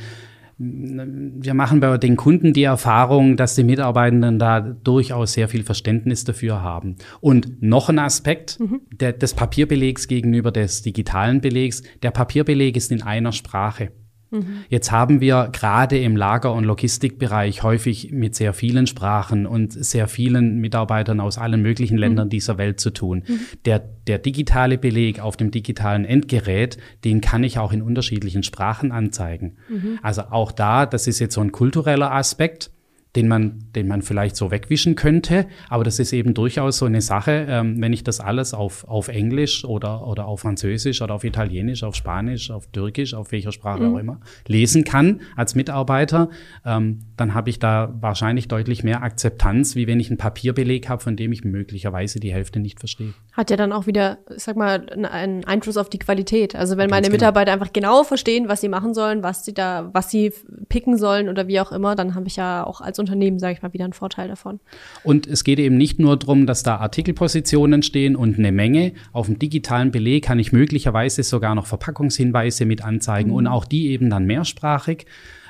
Wir 0.60 1.54
machen 1.54 1.80
bei 1.80 1.98
den 1.98 2.16
Kunden 2.16 2.54
die 2.54 2.64
Erfahrung, 2.64 3.38
dass 3.38 3.56
die 3.56 3.64
Mitarbeitenden 3.64 4.38
da 4.38 4.60
durchaus 4.60 5.34
sehr 5.34 5.48
viel 5.48 5.64
Verständnis 5.64 6.26
dafür 6.26 6.62
haben. 6.62 6.98
Und 7.22 7.64
noch 7.64 7.90
ein 7.90 7.98
Aspekt 7.98 8.60
mhm. 8.60 8.82
der, 8.92 9.14
des 9.14 9.34
Papierbelegs 9.34 10.08
gegenüber 10.08 10.52
des 10.52 10.84
digitalen 10.84 11.42
Belegs. 11.42 11.82
Der 12.04 12.12
Papierbeleg 12.12 12.78
ist 12.78 12.92
in 12.92 13.02
einer 13.02 13.32
Sprache. 13.32 13.94
Mhm. 14.32 14.64
Jetzt 14.70 14.92
haben 14.92 15.22
wir 15.22 15.50
gerade 15.52 15.98
im 15.98 16.16
Lager- 16.16 16.54
und 16.54 16.64
Logistikbereich 16.64 17.64
häufig 17.64 18.12
mit 18.12 18.36
sehr 18.36 18.54
vielen 18.54 18.88
Sprachen 18.88 19.46
und 19.46 19.74
sehr 19.74 20.08
vielen 20.08 20.60
Mitarbeitern 20.60 21.20
aus 21.20 21.38
allen 21.38 21.62
möglichen 21.62 21.96
mhm. 21.96 22.00
Ländern 22.00 22.28
mhm. 22.28 22.32
dieser 22.32 22.58
Welt 22.58 22.80
zu 22.80 22.92
tun. 22.92 23.24
Mhm. 23.28 23.40
Der, 23.66 23.80
der 23.80 24.20
digitale 24.20 24.78
Beleg 24.78 25.20
auf 25.20 25.38
dem 25.38 25.52
digitalen 25.52 26.06
Endgerät, 26.06 26.78
den 27.04 27.22
kann 27.22 27.44
ich 27.44 27.58
auch 27.58 27.74
in 27.74 27.82
unterschiedlichen 27.82 28.44
Sprachen 28.44 28.92
anzeigen. 28.92 29.58
Mhm. 29.70 30.00
Also 30.02 30.24
auch 30.24 30.52
da, 30.52 30.86
das 30.86 31.08
ist 31.08 31.20
jetzt 31.20 31.34
so 31.34 31.42
ein 31.42 31.52
kultureller 31.52 32.12
Aspekt 32.12 32.72
den 33.16 33.28
man, 33.28 33.60
den 33.76 33.88
man 33.88 34.02
vielleicht 34.02 34.36
so 34.36 34.52
wegwischen 34.52 34.96
könnte. 34.96 35.48
Aber 35.68 35.84
das 35.84 35.98
ist 35.98 36.14
eben 36.14 36.34
durchaus 36.34 36.78
so 36.78 36.86
eine 36.86 37.02
Sache, 37.02 37.48
ähm, 37.50 37.82
wenn 37.82 37.92
ich 37.92 38.04
das 38.04 38.20
alles 38.20 38.54
auf, 38.54 38.88
auf 38.88 39.08
Englisch 39.08 39.66
oder, 39.66 40.06
oder 40.06 40.26
auf 40.26 40.42
Französisch 40.42 41.02
oder 41.02 41.16
auf 41.16 41.24
Italienisch, 41.24 41.84
auf 41.84 41.96
Spanisch, 41.96 42.52
auf 42.52 42.68
Türkisch, 42.68 43.16
auf 43.16 43.32
welcher 43.32 43.52
Sprache 43.52 43.84
mhm. 43.84 43.96
auch 43.96 44.00
immer 44.00 44.20
lesen 44.48 44.84
kann 44.84 45.22
als 45.36 45.56
Mitarbeiter, 45.56 46.30
ähm, 46.66 47.00
dann 47.18 47.34
habe 47.34 47.50
ich 47.50 47.58
da 47.58 47.96
wahrscheinlich 48.00 48.48
deutlich 48.48 48.84
mehr 48.84 49.02
Akzeptanz, 49.02 49.76
wie 49.76 49.88
wenn 49.88 50.00
ich 50.00 50.10
einen 50.10 50.18
Papierbeleg 50.18 50.88
habe, 50.88 51.02
von 51.02 51.16
dem 51.16 51.32
ich 51.32 51.44
möglicherweise 51.44 52.20
die 52.20 52.32
Hälfte 52.32 52.60
nicht 52.60 52.80
verstehe. 52.80 53.14
Hat 53.40 53.50
ja 53.50 53.56
dann 53.56 53.72
auch 53.72 53.88
wieder, 53.88 54.18
ich 54.36 54.44
sag 54.44 54.58
mal, 54.58 54.86
einen 54.90 55.46
Einfluss 55.46 55.78
auf 55.78 55.90
die 55.90 55.98
Qualität. 55.98 56.58
Also 56.58 56.76
wenn 56.76 56.90
meine 56.90 57.08
genau. 57.08 57.14
Mitarbeiter 57.14 57.54
einfach 57.54 57.72
genau 57.72 58.04
verstehen, 58.04 58.50
was 58.50 58.60
sie 58.60 58.68
machen 58.68 58.94
sollen, 58.94 59.24
was 59.24 59.46
sie 59.46 59.54
da, 59.54 59.90
was 59.94 60.12
sie 60.12 60.34
picken 60.68 60.98
sollen 60.98 61.30
oder 61.30 61.48
wie 61.48 61.62
auch 61.62 61.72
immer, 61.72 61.96
dann 61.96 62.16
habe 62.16 62.28
ich 62.28 62.36
ja 62.36 62.66
auch 62.66 62.82
als 62.82 63.00
Unternehmen, 63.00 63.40
sage 63.40 63.54
ich 63.54 63.62
mal, 63.62 63.72
wieder 63.72 63.86
einen 63.86 63.94
Vorteil 63.94 64.28
davon. 64.28 64.60
Und 65.06 65.26
es 65.26 65.46
geht 65.46 65.58
eben 65.58 65.78
nicht 65.78 66.00
nur 66.00 66.18
darum, 66.18 66.48
dass 66.48 66.64
da 66.64 66.80
Artikelpositionen 66.80 67.82
stehen 67.82 68.18
und 68.18 68.38
eine 68.38 68.52
Menge. 68.52 68.92
Auf 69.14 69.28
dem 69.28 69.40
digitalen 69.40 69.92
Beleg 69.92 70.26
kann 70.26 70.38
ich 70.38 70.52
möglicherweise 70.52 71.24
sogar 71.24 71.56
noch 71.56 71.66
Verpackungshinweise 71.66 72.66
mit 72.66 72.84
anzeigen 72.84 73.30
mhm. 73.30 73.36
und 73.36 73.48
auch 73.48 73.64
die 73.64 73.88
eben 73.92 74.10
dann 74.10 74.26
mehrsprachig 74.26 75.06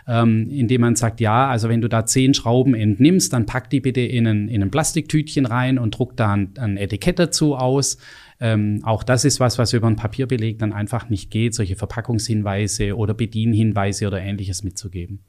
ähm, 0.09 0.49
indem 0.49 0.81
man 0.81 0.95
sagt, 0.95 1.19
ja, 1.19 1.47
also 1.47 1.69
wenn 1.69 1.81
du 1.81 1.87
da 1.87 2.03
zehn 2.03 2.33
Schrauben 2.33 2.73
entnimmst, 2.73 3.31
dann 3.31 3.45
pack 3.45 3.69
die 3.69 3.79
bitte 3.79 4.01
in 4.01 4.25
ein, 4.25 4.47
in 4.47 4.63
ein 4.63 4.71
Plastiktütchen 4.71 5.45
rein 5.45 5.77
und 5.77 5.91
druck 5.91 6.17
da 6.17 6.33
ein, 6.33 6.53
ein 6.57 6.77
Etikett 6.77 7.19
dazu 7.19 7.55
aus. 7.55 7.99
Ähm, 8.39 8.81
auch 8.83 9.03
das 9.03 9.23
ist 9.23 9.39
was, 9.39 9.59
was 9.59 9.71
über 9.71 9.85
ein 9.85 9.97
Papierbeleg 9.97 10.57
dann 10.57 10.73
einfach 10.73 11.09
nicht 11.09 11.29
geht, 11.29 11.53
solche 11.53 11.75
Verpackungshinweise 11.75 12.97
oder 12.97 13.13
Bedienhinweise 13.13 14.07
oder 14.07 14.19
ähnliches 14.19 14.63
mitzugeben. 14.63 15.19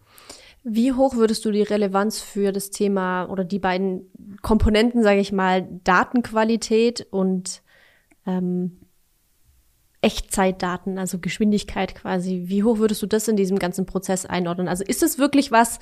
Wie 0.64 0.92
hoch 0.92 1.14
würdest 1.14 1.44
du 1.44 1.50
die 1.50 1.62
Relevanz 1.62 2.20
für 2.20 2.50
das 2.50 2.70
Thema 2.70 3.24
oder 3.26 3.44
die 3.44 3.58
beiden 3.58 4.02
Komponenten, 4.40 5.02
sage 5.02 5.20
ich 5.20 5.30
mal, 5.30 5.68
Datenqualität 5.84 7.06
und 7.10 7.62
ähm, 8.26 8.78
Echtzeitdaten, 10.02 10.98
also 10.98 11.18
Geschwindigkeit 11.18 11.94
quasi. 11.94 12.44
Wie 12.46 12.64
hoch 12.64 12.78
würdest 12.78 13.02
du 13.02 13.06
das 13.06 13.28
in 13.28 13.36
diesem 13.36 13.58
ganzen 13.58 13.86
Prozess 13.86 14.24
einordnen? 14.26 14.68
Also 14.68 14.82
ist 14.84 15.02
es 15.02 15.18
wirklich 15.18 15.52
was, 15.52 15.78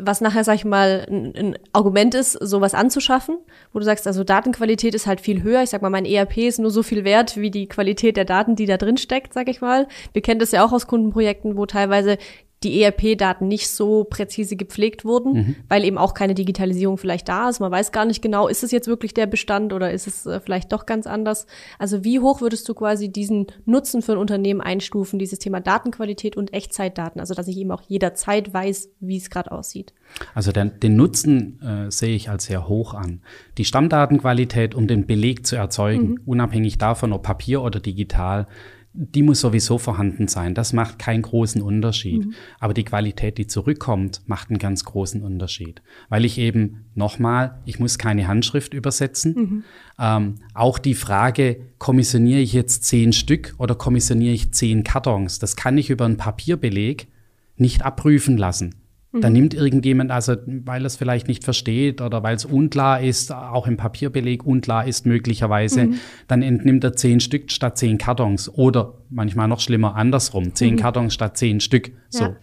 was 0.00 0.20
nachher, 0.20 0.44
sag 0.44 0.54
ich 0.54 0.64
mal, 0.64 1.06
ein, 1.08 1.34
ein, 1.36 1.58
Argument 1.72 2.14
ist, 2.14 2.32
sowas 2.32 2.74
anzuschaffen, 2.74 3.36
wo 3.72 3.78
du 3.78 3.84
sagst, 3.84 4.06
also 4.06 4.24
Datenqualität 4.24 4.94
ist 4.94 5.06
halt 5.06 5.20
viel 5.20 5.42
höher. 5.42 5.62
Ich 5.62 5.70
sag 5.70 5.82
mal, 5.82 5.90
mein 5.90 6.06
ERP 6.06 6.38
ist 6.38 6.60
nur 6.60 6.70
so 6.70 6.82
viel 6.82 7.04
wert 7.04 7.36
wie 7.36 7.50
die 7.50 7.68
Qualität 7.68 8.16
der 8.16 8.24
Daten, 8.24 8.56
die 8.56 8.66
da 8.66 8.78
drin 8.78 8.96
steckt, 8.96 9.34
sag 9.34 9.48
ich 9.48 9.60
mal. 9.60 9.86
Wir 10.12 10.22
kennen 10.22 10.40
das 10.40 10.52
ja 10.52 10.64
auch 10.64 10.72
aus 10.72 10.86
Kundenprojekten, 10.86 11.56
wo 11.56 11.66
teilweise 11.66 12.16
die 12.64 12.82
ERP-Daten 12.82 13.48
nicht 13.48 13.68
so 13.68 14.04
präzise 14.04 14.56
gepflegt 14.56 15.04
wurden, 15.04 15.32
mhm. 15.32 15.56
weil 15.68 15.84
eben 15.84 15.98
auch 15.98 16.14
keine 16.14 16.34
Digitalisierung 16.34 16.98
vielleicht 16.98 17.28
da 17.28 17.48
ist. 17.48 17.60
Man 17.60 17.70
weiß 17.70 17.92
gar 17.92 18.04
nicht 18.04 18.22
genau, 18.22 18.48
ist 18.48 18.62
es 18.62 18.70
jetzt 18.70 18.88
wirklich 18.88 19.14
der 19.14 19.26
Bestand 19.26 19.72
oder 19.72 19.90
ist 19.90 20.06
es 20.06 20.26
äh, 20.26 20.40
vielleicht 20.40 20.72
doch 20.72 20.86
ganz 20.86 21.06
anders. 21.06 21.46
Also 21.78 22.04
wie 22.04 22.20
hoch 22.20 22.40
würdest 22.40 22.68
du 22.68 22.74
quasi 22.74 23.10
diesen 23.10 23.46
Nutzen 23.64 24.02
für 24.02 24.12
ein 24.12 24.18
Unternehmen 24.18 24.60
einstufen, 24.60 25.18
dieses 25.18 25.38
Thema 25.38 25.60
Datenqualität 25.60 26.36
und 26.36 26.52
Echtzeitdaten, 26.52 27.20
also 27.20 27.34
dass 27.34 27.48
ich 27.48 27.56
eben 27.56 27.70
auch 27.70 27.82
jederzeit 27.86 28.52
weiß, 28.52 28.90
wie 29.00 29.16
es 29.16 29.30
gerade 29.30 29.52
aussieht? 29.52 29.92
Also 30.34 30.52
den, 30.52 30.78
den 30.80 30.96
Nutzen 30.96 31.60
äh, 31.62 31.90
sehe 31.90 32.14
ich 32.14 32.28
als 32.28 32.44
sehr 32.44 32.68
hoch 32.68 32.94
an. 32.94 33.20
Die 33.58 33.64
Stammdatenqualität, 33.64 34.74
um 34.74 34.86
den 34.86 35.06
Beleg 35.06 35.46
zu 35.46 35.56
erzeugen, 35.56 36.08
mhm. 36.08 36.20
unabhängig 36.26 36.78
davon, 36.78 37.12
ob 37.12 37.22
Papier 37.22 37.62
oder 37.62 37.80
digital, 37.80 38.46
die 38.94 39.22
muss 39.22 39.40
sowieso 39.40 39.78
vorhanden 39.78 40.28
sein. 40.28 40.54
Das 40.54 40.72
macht 40.72 40.98
keinen 40.98 41.22
großen 41.22 41.62
Unterschied. 41.62 42.26
Mhm. 42.26 42.34
Aber 42.60 42.74
die 42.74 42.84
Qualität, 42.84 43.38
die 43.38 43.46
zurückkommt, 43.46 44.20
macht 44.26 44.50
einen 44.50 44.58
ganz 44.58 44.84
großen 44.84 45.22
Unterschied. 45.22 45.82
Weil 46.10 46.24
ich 46.24 46.36
eben 46.38 46.84
nochmal, 46.94 47.60
ich 47.64 47.78
muss 47.78 47.96
keine 47.96 48.28
Handschrift 48.28 48.74
übersetzen. 48.74 49.34
Mhm. 49.34 49.64
Ähm, 49.98 50.34
auch 50.52 50.78
die 50.78 50.94
Frage, 50.94 51.60
kommissioniere 51.78 52.40
ich 52.40 52.52
jetzt 52.52 52.84
zehn 52.84 53.12
Stück 53.12 53.54
oder 53.58 53.74
kommissioniere 53.74 54.34
ich 54.34 54.52
zehn 54.52 54.84
Kartons, 54.84 55.38
das 55.38 55.56
kann 55.56 55.78
ich 55.78 55.90
über 55.90 56.04
einen 56.04 56.16
Papierbeleg 56.16 57.08
nicht 57.56 57.82
abprüfen 57.82 58.36
lassen. 58.36 58.74
Dann 59.12 59.32
mhm. 59.32 59.38
nimmt 59.38 59.54
irgendjemand, 59.54 60.10
also 60.10 60.36
weil 60.46 60.86
es 60.86 60.96
vielleicht 60.96 61.28
nicht 61.28 61.44
versteht 61.44 62.00
oder 62.00 62.22
weil 62.22 62.34
es 62.34 62.46
unklar 62.46 63.02
ist, 63.02 63.32
auch 63.32 63.66
im 63.66 63.76
Papierbeleg 63.76 64.46
unklar 64.46 64.86
ist 64.86 65.04
möglicherweise, 65.04 65.86
mhm. 65.86 65.94
dann 66.28 66.42
entnimmt 66.42 66.82
er 66.82 66.94
zehn 66.94 67.20
Stück 67.20 67.50
statt 67.50 67.76
zehn 67.76 67.98
Kartons 67.98 68.48
oder 68.48 68.94
manchmal 69.10 69.48
noch 69.48 69.60
schlimmer 69.60 69.96
andersrum, 69.96 70.54
zehn 70.54 70.74
mhm. 70.74 70.78
Kartons 70.78 71.12
statt 71.12 71.36
zehn 71.36 71.60
Stück. 71.60 71.92
So, 72.08 72.24
ja. 72.24 72.36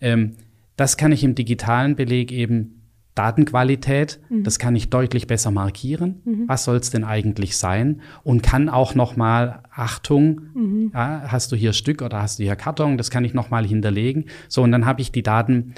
ähm, 0.00 0.36
das 0.76 0.96
kann 0.96 1.12
ich 1.12 1.22
im 1.24 1.34
digitalen 1.34 1.94
Beleg 1.94 2.32
eben 2.32 2.80
Datenqualität, 3.14 4.18
mhm. 4.28 4.42
das 4.42 4.58
kann 4.58 4.74
ich 4.74 4.90
deutlich 4.90 5.26
besser 5.26 5.50
markieren. 5.50 6.22
Mhm. 6.24 6.44
Was 6.48 6.64
soll 6.64 6.76
es 6.78 6.90
denn 6.90 7.04
eigentlich 7.04 7.56
sein? 7.56 8.00
Und 8.24 8.42
kann 8.42 8.68
auch 8.68 8.94
noch 8.94 9.16
mal 9.16 9.62
Achtung, 9.72 10.40
mhm. 10.54 10.90
ja, 10.92 11.24
hast 11.28 11.52
du 11.52 11.56
hier 11.56 11.74
Stück 11.74 12.02
oder 12.02 12.22
hast 12.22 12.38
du 12.38 12.44
hier 12.44 12.56
Karton? 12.56 12.96
Das 12.96 13.10
kann 13.10 13.24
ich 13.24 13.34
noch 13.34 13.50
mal 13.50 13.64
hinterlegen. 13.64 14.24
So 14.48 14.62
und 14.62 14.72
dann 14.72 14.84
habe 14.86 15.00
ich 15.00 15.12
die 15.12 15.22
Daten 15.22 15.74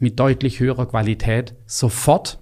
mit 0.00 0.18
deutlich 0.18 0.58
höherer 0.58 0.86
Qualität 0.86 1.54
sofort 1.66 2.40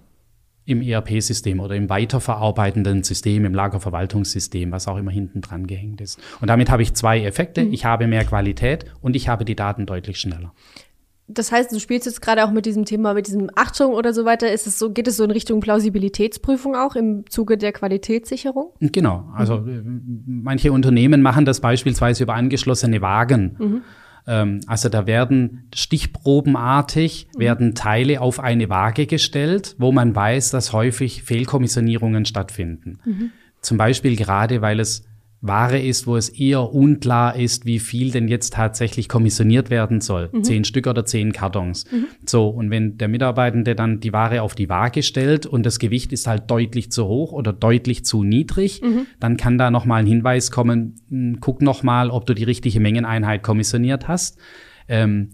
im 0.64 0.82
ERP-System 0.82 1.60
oder 1.60 1.74
im 1.76 1.88
weiterverarbeitenden 1.88 3.02
System, 3.02 3.44
im 3.46 3.54
Lagerverwaltungssystem, 3.54 4.70
was 4.70 4.86
auch 4.86 4.98
immer 4.98 5.10
hinten 5.10 5.40
dran 5.40 5.66
gehängt 5.66 6.00
ist. 6.00 6.18
Und 6.40 6.48
damit 6.48 6.70
habe 6.70 6.82
ich 6.82 6.94
zwei 6.94 7.22
Effekte. 7.22 7.64
Mhm. 7.64 7.72
Ich 7.72 7.84
habe 7.84 8.06
mehr 8.06 8.24
Qualität 8.24 8.84
und 9.00 9.16
ich 9.16 9.28
habe 9.28 9.44
die 9.44 9.56
Daten 9.56 9.86
deutlich 9.86 10.20
schneller. 10.20 10.52
Das 11.26 11.52
heißt, 11.52 11.72
du 11.72 11.78
spielst 11.78 12.06
jetzt 12.06 12.22
gerade 12.22 12.44
auch 12.44 12.50
mit 12.50 12.64
diesem 12.64 12.86
Thema, 12.86 13.12
mit 13.12 13.26
diesem 13.26 13.50
Achtung 13.54 13.92
oder 13.92 14.14
so 14.14 14.24
weiter. 14.24 14.50
Ist 14.50 14.66
es 14.66 14.78
so, 14.78 14.90
geht 14.90 15.08
es 15.08 15.18
so 15.18 15.24
in 15.24 15.30
Richtung 15.30 15.60
Plausibilitätsprüfung 15.60 16.74
auch 16.74 16.96
im 16.96 17.28
Zuge 17.28 17.58
der 17.58 17.72
Qualitätssicherung? 17.72 18.72
Genau. 18.80 19.28
Also 19.34 19.58
mhm. 19.58 20.42
manche 20.42 20.72
Unternehmen 20.72 21.20
machen 21.20 21.44
das 21.44 21.60
beispielsweise 21.60 22.24
über 22.24 22.34
angeschlossene 22.34 23.02
Wagen. 23.02 23.56
Mhm. 23.58 23.82
Ähm, 24.28 24.60
also 24.66 24.90
da 24.90 25.06
werden 25.06 25.64
stichprobenartig 25.74 27.28
mhm. 27.34 27.40
werden 27.40 27.74
Teile 27.74 28.20
auf 28.20 28.38
eine 28.38 28.68
Waage 28.68 29.06
gestellt, 29.06 29.74
wo 29.78 29.90
man 29.90 30.14
weiß, 30.14 30.50
dass 30.50 30.72
häufig 30.74 31.22
Fehlkommissionierungen 31.22 32.26
stattfinden. 32.26 32.98
Mhm. 33.04 33.30
Zum 33.62 33.78
Beispiel 33.78 34.14
gerade, 34.16 34.60
weil 34.60 34.78
es 34.78 35.07
Ware 35.40 35.78
ist, 35.78 36.08
wo 36.08 36.16
es 36.16 36.28
eher 36.28 36.74
unklar 36.74 37.36
ist, 37.36 37.64
wie 37.64 37.78
viel 37.78 38.10
denn 38.10 38.26
jetzt 38.26 38.54
tatsächlich 38.54 39.08
kommissioniert 39.08 39.70
werden 39.70 40.00
soll. 40.00 40.30
Mhm. 40.32 40.42
Zehn 40.42 40.64
Stück 40.64 40.88
oder 40.88 41.04
zehn 41.04 41.32
Kartons. 41.32 41.84
Mhm. 41.92 42.06
So, 42.26 42.48
und 42.48 42.70
wenn 42.70 42.98
der 42.98 43.06
Mitarbeitende 43.06 43.76
dann 43.76 44.00
die 44.00 44.12
Ware 44.12 44.42
auf 44.42 44.56
die 44.56 44.68
Waage 44.68 45.04
stellt 45.04 45.46
und 45.46 45.64
das 45.64 45.78
Gewicht 45.78 46.12
ist 46.12 46.26
halt 46.26 46.50
deutlich 46.50 46.90
zu 46.90 47.06
hoch 47.06 47.32
oder 47.32 47.52
deutlich 47.52 48.04
zu 48.04 48.24
niedrig, 48.24 48.82
mhm. 48.82 49.06
dann 49.20 49.36
kann 49.36 49.58
da 49.58 49.70
nochmal 49.70 50.00
ein 50.00 50.06
Hinweis 50.06 50.50
kommen, 50.50 50.96
hm, 51.08 51.38
guck 51.40 51.62
nochmal, 51.62 52.10
ob 52.10 52.26
du 52.26 52.34
die 52.34 52.44
richtige 52.44 52.80
Mengeneinheit 52.80 53.44
kommissioniert 53.44 54.08
hast. 54.08 54.38
Ähm, 54.88 55.30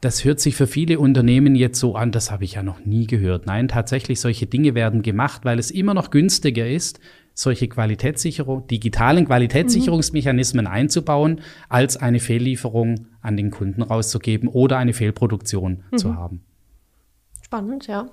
das 0.00 0.24
hört 0.24 0.40
sich 0.40 0.54
für 0.54 0.66
viele 0.66 0.98
Unternehmen 0.98 1.54
jetzt 1.54 1.78
so 1.78 1.96
an, 1.96 2.12
das 2.12 2.30
habe 2.30 2.44
ich 2.44 2.54
ja 2.54 2.62
noch 2.62 2.84
nie 2.84 3.06
gehört. 3.06 3.46
Nein, 3.46 3.68
tatsächlich 3.68 4.20
solche 4.20 4.46
Dinge 4.46 4.74
werden 4.74 5.02
gemacht, 5.02 5.44
weil 5.44 5.58
es 5.58 5.70
immer 5.70 5.94
noch 5.94 6.10
günstiger 6.10 6.68
ist, 6.68 7.00
solche 7.38 7.68
Qualitätssicherung, 7.68 8.66
digitalen 8.66 9.26
Qualitätssicherungsmechanismen 9.26 10.64
mhm. 10.64 10.70
einzubauen, 10.70 11.40
als 11.68 11.96
eine 11.96 12.18
Fehllieferung 12.18 13.06
an 13.20 13.36
den 13.36 13.52
Kunden 13.52 13.82
rauszugeben 13.82 14.48
oder 14.48 14.76
eine 14.76 14.92
Fehlproduktion 14.92 15.84
mhm. 15.92 15.98
zu 15.98 16.16
haben. 16.16 16.42
Spannend, 17.40 17.86
ja. 17.86 18.08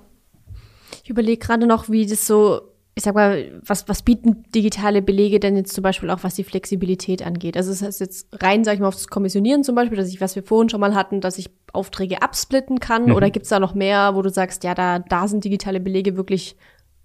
Ich 1.02 1.10
überlege 1.10 1.44
gerade 1.44 1.66
noch, 1.66 1.88
wie 1.90 2.06
das 2.06 2.24
so, 2.24 2.60
ich 2.94 3.02
sag 3.02 3.16
mal, 3.16 3.60
was, 3.66 3.88
was 3.88 4.02
bieten 4.02 4.44
digitale 4.54 5.02
Belege 5.02 5.40
denn 5.40 5.56
jetzt 5.56 5.74
zum 5.74 5.82
Beispiel 5.82 6.10
auch, 6.10 6.22
was 6.22 6.36
die 6.36 6.44
Flexibilität 6.44 7.26
angeht? 7.26 7.56
Also 7.56 7.72
es 7.72 7.80
das 7.80 7.88
heißt 7.88 8.00
jetzt 8.00 8.28
rein, 8.40 8.62
sag 8.62 8.74
ich 8.74 8.80
mal, 8.80 8.88
auf 8.88 8.94
das 8.94 9.08
Kommissionieren 9.08 9.64
zum 9.64 9.74
Beispiel, 9.74 9.98
dass 9.98 10.08
ich, 10.08 10.20
was 10.20 10.36
wir 10.36 10.44
vorhin 10.44 10.68
schon 10.68 10.80
mal 10.80 10.94
hatten, 10.94 11.20
dass 11.20 11.36
ich 11.36 11.50
Aufträge 11.72 12.22
absplitten 12.22 12.78
kann, 12.78 13.06
mhm. 13.06 13.14
oder 13.16 13.30
gibt 13.30 13.42
es 13.42 13.50
da 13.50 13.58
noch 13.58 13.74
mehr, 13.74 14.14
wo 14.14 14.22
du 14.22 14.30
sagst, 14.30 14.62
ja, 14.62 14.76
da, 14.76 15.00
da 15.00 15.26
sind 15.26 15.42
digitale 15.42 15.80
Belege 15.80 16.16
wirklich 16.16 16.56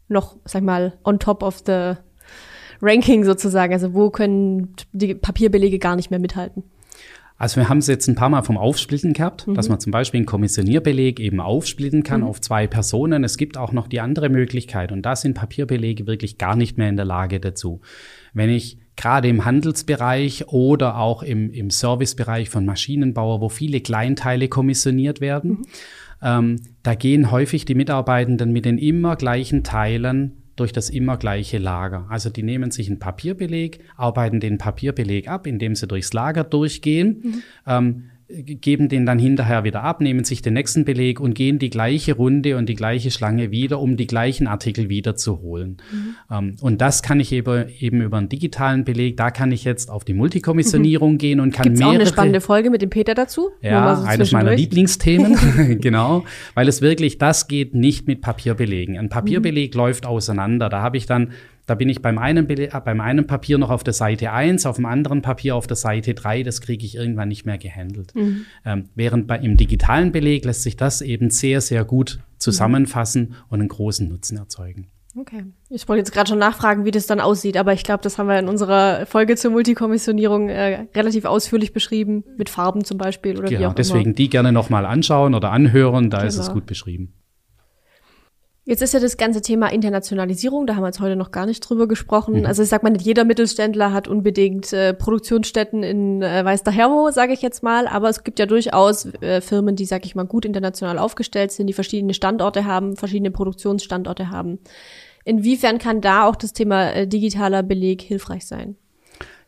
noch, 0.07 0.37
sag 0.45 0.61
ich 0.61 0.65
mal, 0.65 0.99
on 1.03 1.17
top 1.17 1.41
of 1.41 1.63
the 1.65 1.95
Ranking 2.81 3.23
sozusagen? 3.23 3.73
Also 3.73 3.93
wo 3.93 4.09
können 4.09 4.75
die 4.91 5.13
Papierbelege 5.13 5.79
gar 5.79 5.95
nicht 5.95 6.11
mehr 6.11 6.19
mithalten? 6.19 6.63
Also 7.41 7.59
wir 7.59 7.69
haben 7.69 7.79
es 7.79 7.87
jetzt 7.87 8.07
ein 8.07 8.13
paar 8.13 8.29
Mal 8.29 8.43
vom 8.43 8.55
Aufsplitten 8.55 9.13
gehabt, 9.13 9.47
mhm. 9.47 9.55
dass 9.55 9.67
man 9.67 9.79
zum 9.79 9.91
Beispiel 9.91 10.19
einen 10.19 10.27
Kommissionierbeleg 10.27 11.19
eben 11.19 11.39
aufsplitten 11.39 12.03
kann 12.03 12.21
mhm. 12.21 12.27
auf 12.27 12.39
zwei 12.39 12.67
Personen. 12.67 13.23
Es 13.23 13.35
gibt 13.35 13.57
auch 13.57 13.71
noch 13.71 13.87
die 13.87 13.99
andere 13.99 14.29
Möglichkeit 14.29 14.91
und 14.91 15.01
da 15.01 15.15
sind 15.15 15.33
Papierbelege 15.33 16.05
wirklich 16.05 16.37
gar 16.37 16.55
nicht 16.55 16.77
mehr 16.77 16.87
in 16.87 16.97
der 16.97 17.05
Lage 17.05 17.39
dazu. 17.39 17.81
Wenn 18.33 18.51
ich 18.51 18.77
gerade 18.95 19.27
im 19.27 19.43
Handelsbereich 19.43 20.49
oder 20.49 20.97
auch 20.97 21.23
im, 21.23 21.49
im 21.49 21.71
Servicebereich 21.71 22.51
von 22.51 22.63
Maschinenbauer, 22.63 23.41
wo 23.41 23.49
viele 23.49 23.81
Kleinteile 23.81 24.47
kommissioniert 24.47 25.19
werden, 25.19 25.49
mhm. 25.49 25.65
ähm, 26.21 26.55
da 26.83 26.93
gehen 26.93 27.31
häufig 27.31 27.65
die 27.65 27.73
Mitarbeitenden 27.73 28.51
mit 28.51 28.65
den 28.65 28.77
immer 28.77 29.15
gleichen 29.15 29.63
Teilen 29.63 30.40
durch 30.61 30.71
das 30.71 30.91
immer 30.91 31.17
gleiche 31.17 31.57
Lager. 31.57 32.05
Also 32.09 32.29
die 32.29 32.43
nehmen 32.43 32.69
sich 32.69 32.87
einen 32.87 32.99
Papierbeleg, 32.99 33.79
arbeiten 33.97 34.39
den 34.39 34.59
Papierbeleg 34.59 35.27
ab, 35.27 35.47
indem 35.47 35.75
sie 35.75 35.87
durchs 35.87 36.13
Lager 36.13 36.43
durchgehen. 36.43 37.21
Mhm. 37.23 37.43
Ähm, 37.65 38.03
geben 38.43 38.89
den 38.89 39.05
dann 39.05 39.19
hinterher 39.19 39.63
wieder 39.63 39.83
ab, 39.83 40.01
nehmen 40.01 40.23
sich 40.23 40.41
den 40.41 40.53
nächsten 40.53 40.85
Beleg 40.85 41.19
und 41.19 41.33
gehen 41.33 41.59
die 41.59 41.69
gleiche 41.69 42.15
Runde 42.15 42.57
und 42.57 42.67
die 42.67 42.75
gleiche 42.75 43.11
Schlange 43.11 43.51
wieder, 43.51 43.79
um 43.79 43.97
die 43.97 44.07
gleichen 44.07 44.47
Artikel 44.47 44.89
wieder 44.89 45.15
zu 45.15 45.41
holen. 45.41 45.77
Mhm. 45.91 46.15
Ähm, 46.29 46.55
und 46.61 46.81
das 46.81 47.01
kann 47.01 47.19
ich 47.19 47.31
eben, 47.31 47.65
eben 47.79 48.01
über 48.01 48.17
einen 48.17 48.29
digitalen 48.29 48.83
Beleg, 48.83 49.17
da 49.17 49.31
kann 49.31 49.51
ich 49.51 49.63
jetzt 49.63 49.89
auf 49.89 50.05
die 50.05 50.13
Multikommissionierung 50.13 51.13
mhm. 51.13 51.17
gehen 51.17 51.39
und 51.39 51.53
kann 51.53 51.63
Gibt's 51.63 51.79
mehrere... 51.79 51.95
auch 51.95 51.99
eine 51.99 52.09
spannende 52.09 52.41
Folge 52.41 52.69
mit 52.69 52.81
dem 52.81 52.89
Peter 52.89 53.13
dazu? 53.13 53.49
Ja, 53.61 53.95
so 53.95 54.07
eines 54.07 54.31
meiner 54.31 54.55
Lieblingsthemen, 54.55 55.37
genau, 55.81 56.23
weil 56.53 56.67
es 56.67 56.81
wirklich, 56.81 57.17
das 57.17 57.47
geht 57.47 57.73
nicht 57.75 58.07
mit 58.07 58.21
Papierbelegen. 58.21 58.97
Ein 58.97 59.09
Papierbeleg 59.09 59.73
mhm. 59.73 59.77
läuft 59.77 60.05
auseinander. 60.05 60.69
Da 60.69 60.81
habe 60.81 60.97
ich 60.97 61.05
dann 61.05 61.31
Da 61.65 61.75
bin 61.75 61.89
ich 61.89 62.01
beim 62.01 62.17
einen, 62.17 62.49
äh, 62.49 62.69
beim 62.83 63.01
einen 63.01 63.27
Papier 63.27 63.57
noch 63.57 63.69
auf 63.69 63.83
der 63.83 63.93
Seite 63.93 64.31
1, 64.31 64.65
auf 64.65 64.77
dem 64.77 64.85
anderen 64.85 65.21
Papier 65.21 65.55
auf 65.55 65.67
der 65.67 65.77
Seite 65.77 66.13
3. 66.13 66.43
Das 66.43 66.61
kriege 66.61 66.85
ich 66.85 66.95
irgendwann 66.95 67.29
nicht 67.29 67.45
mehr 67.45 67.57
gehandelt. 67.57 68.13
Mhm. 68.15 68.45
Ähm, 68.65 68.89
während 68.95 69.27
bei, 69.27 69.37
im 69.39 69.57
digitalen 69.57 70.11
Beleg 70.11 70.45
lässt 70.45 70.63
sich 70.63 70.77
das 70.77 71.01
eben 71.01 71.29
sehr, 71.29 71.61
sehr 71.61 71.85
gut 71.85 72.19
zusammenfassen 72.37 73.29
mhm. 73.29 73.35
und 73.49 73.59
einen 73.59 73.69
großen 73.69 74.07
Nutzen 74.07 74.37
erzeugen. 74.37 74.87
Okay. 75.17 75.43
Ich 75.69 75.87
wollte 75.89 75.99
jetzt 75.99 76.13
gerade 76.13 76.29
schon 76.29 76.39
nachfragen, 76.39 76.85
wie 76.85 76.91
das 76.91 77.05
dann 77.05 77.19
aussieht, 77.19 77.57
aber 77.57 77.73
ich 77.73 77.83
glaube, 77.83 78.01
das 78.01 78.17
haben 78.17 78.27
wir 78.27 78.39
in 78.39 78.47
unserer 78.47 79.05
Folge 79.05 79.35
zur 79.35 79.51
Multikommissionierung 79.51 80.49
äh, 80.49 80.87
relativ 80.95 81.25
ausführlich 81.25 81.73
beschrieben, 81.73 82.23
mit 82.37 82.49
Farben 82.49 82.85
zum 82.85 82.97
Beispiel 82.97 83.37
oder 83.37 83.49
genau, 83.49 83.61
wie 83.61 83.65
auch 83.65 83.73
deswegen 83.73 84.11
immer. 84.11 84.13
die 84.13 84.29
gerne 84.29 84.51
nochmal 84.51 84.85
anschauen 84.85 85.35
oder 85.35 85.51
anhören, 85.51 86.09
da 86.09 86.19
genau. 86.19 86.27
ist 86.27 86.37
es 86.37 86.47
genau. 86.47 86.53
gut 86.55 86.65
beschrieben. 86.65 87.13
Jetzt 88.63 88.83
ist 88.83 88.93
ja 88.93 88.99
das 88.99 89.17
ganze 89.17 89.41
Thema 89.41 89.71
Internationalisierung, 89.71 90.67
da 90.67 90.75
haben 90.75 90.83
wir 90.83 90.87
jetzt 90.87 90.99
heute 90.99 91.15
noch 91.15 91.31
gar 91.31 91.47
nicht 91.47 91.61
drüber 91.61 91.87
gesprochen. 91.87 92.41
Mhm. 92.41 92.45
Also 92.45 92.61
ich 92.61 92.69
sag 92.69 92.83
mal, 92.83 92.91
nicht 92.91 93.05
jeder 93.05 93.23
Mittelständler 93.23 93.91
hat 93.91 94.07
unbedingt 94.07 94.71
äh, 94.71 94.93
Produktionsstätten 94.93 95.81
in 95.81 96.21
äh, 96.21 96.45
Weiß 96.45 96.61
der 96.61 96.71
Hermo, 96.71 97.09
sage 97.09 97.33
ich 97.33 97.41
jetzt 97.41 97.63
mal, 97.63 97.87
aber 97.87 98.09
es 98.09 98.23
gibt 98.23 98.37
ja 98.37 98.45
durchaus 98.45 99.05
äh, 99.21 99.41
Firmen, 99.41 99.75
die, 99.75 99.85
sag 99.85 100.05
ich 100.05 100.13
mal, 100.13 100.25
gut 100.25 100.45
international 100.45 100.99
aufgestellt 100.99 101.51
sind, 101.51 101.67
die 101.67 101.73
verschiedene 101.73 102.13
Standorte 102.13 102.65
haben, 102.65 102.95
verschiedene 102.97 103.31
Produktionsstandorte 103.31 104.29
haben. 104.29 104.59
Inwiefern 105.25 105.79
kann 105.79 105.99
da 105.99 106.27
auch 106.27 106.35
das 106.35 106.53
Thema 106.53 106.91
äh, 106.91 107.07
digitaler 107.07 107.63
Beleg 107.63 108.03
hilfreich 108.03 108.45
sein? 108.45 108.75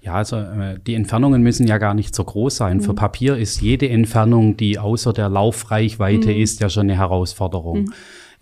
Ja, 0.01 0.15
also 0.15 0.37
äh, 0.37 0.79
die 0.85 0.95
Entfernungen 0.95 1.43
müssen 1.43 1.67
ja 1.67 1.77
gar 1.77 1.93
nicht 1.93 2.15
so 2.15 2.23
groß 2.23 2.55
sein. 2.55 2.77
Mhm. 2.77 2.81
Für 2.81 2.93
Papier 2.95 3.37
ist 3.37 3.61
jede 3.61 3.87
Entfernung, 3.89 4.57
die 4.57 4.79
außer 4.79 5.13
der 5.13 5.29
Laufreichweite 5.29 6.29
mhm. 6.29 6.41
ist, 6.41 6.61
ja 6.61 6.69
schon 6.69 6.83
eine 6.89 6.97
Herausforderung. 6.97 7.83
Mhm. 7.83 7.93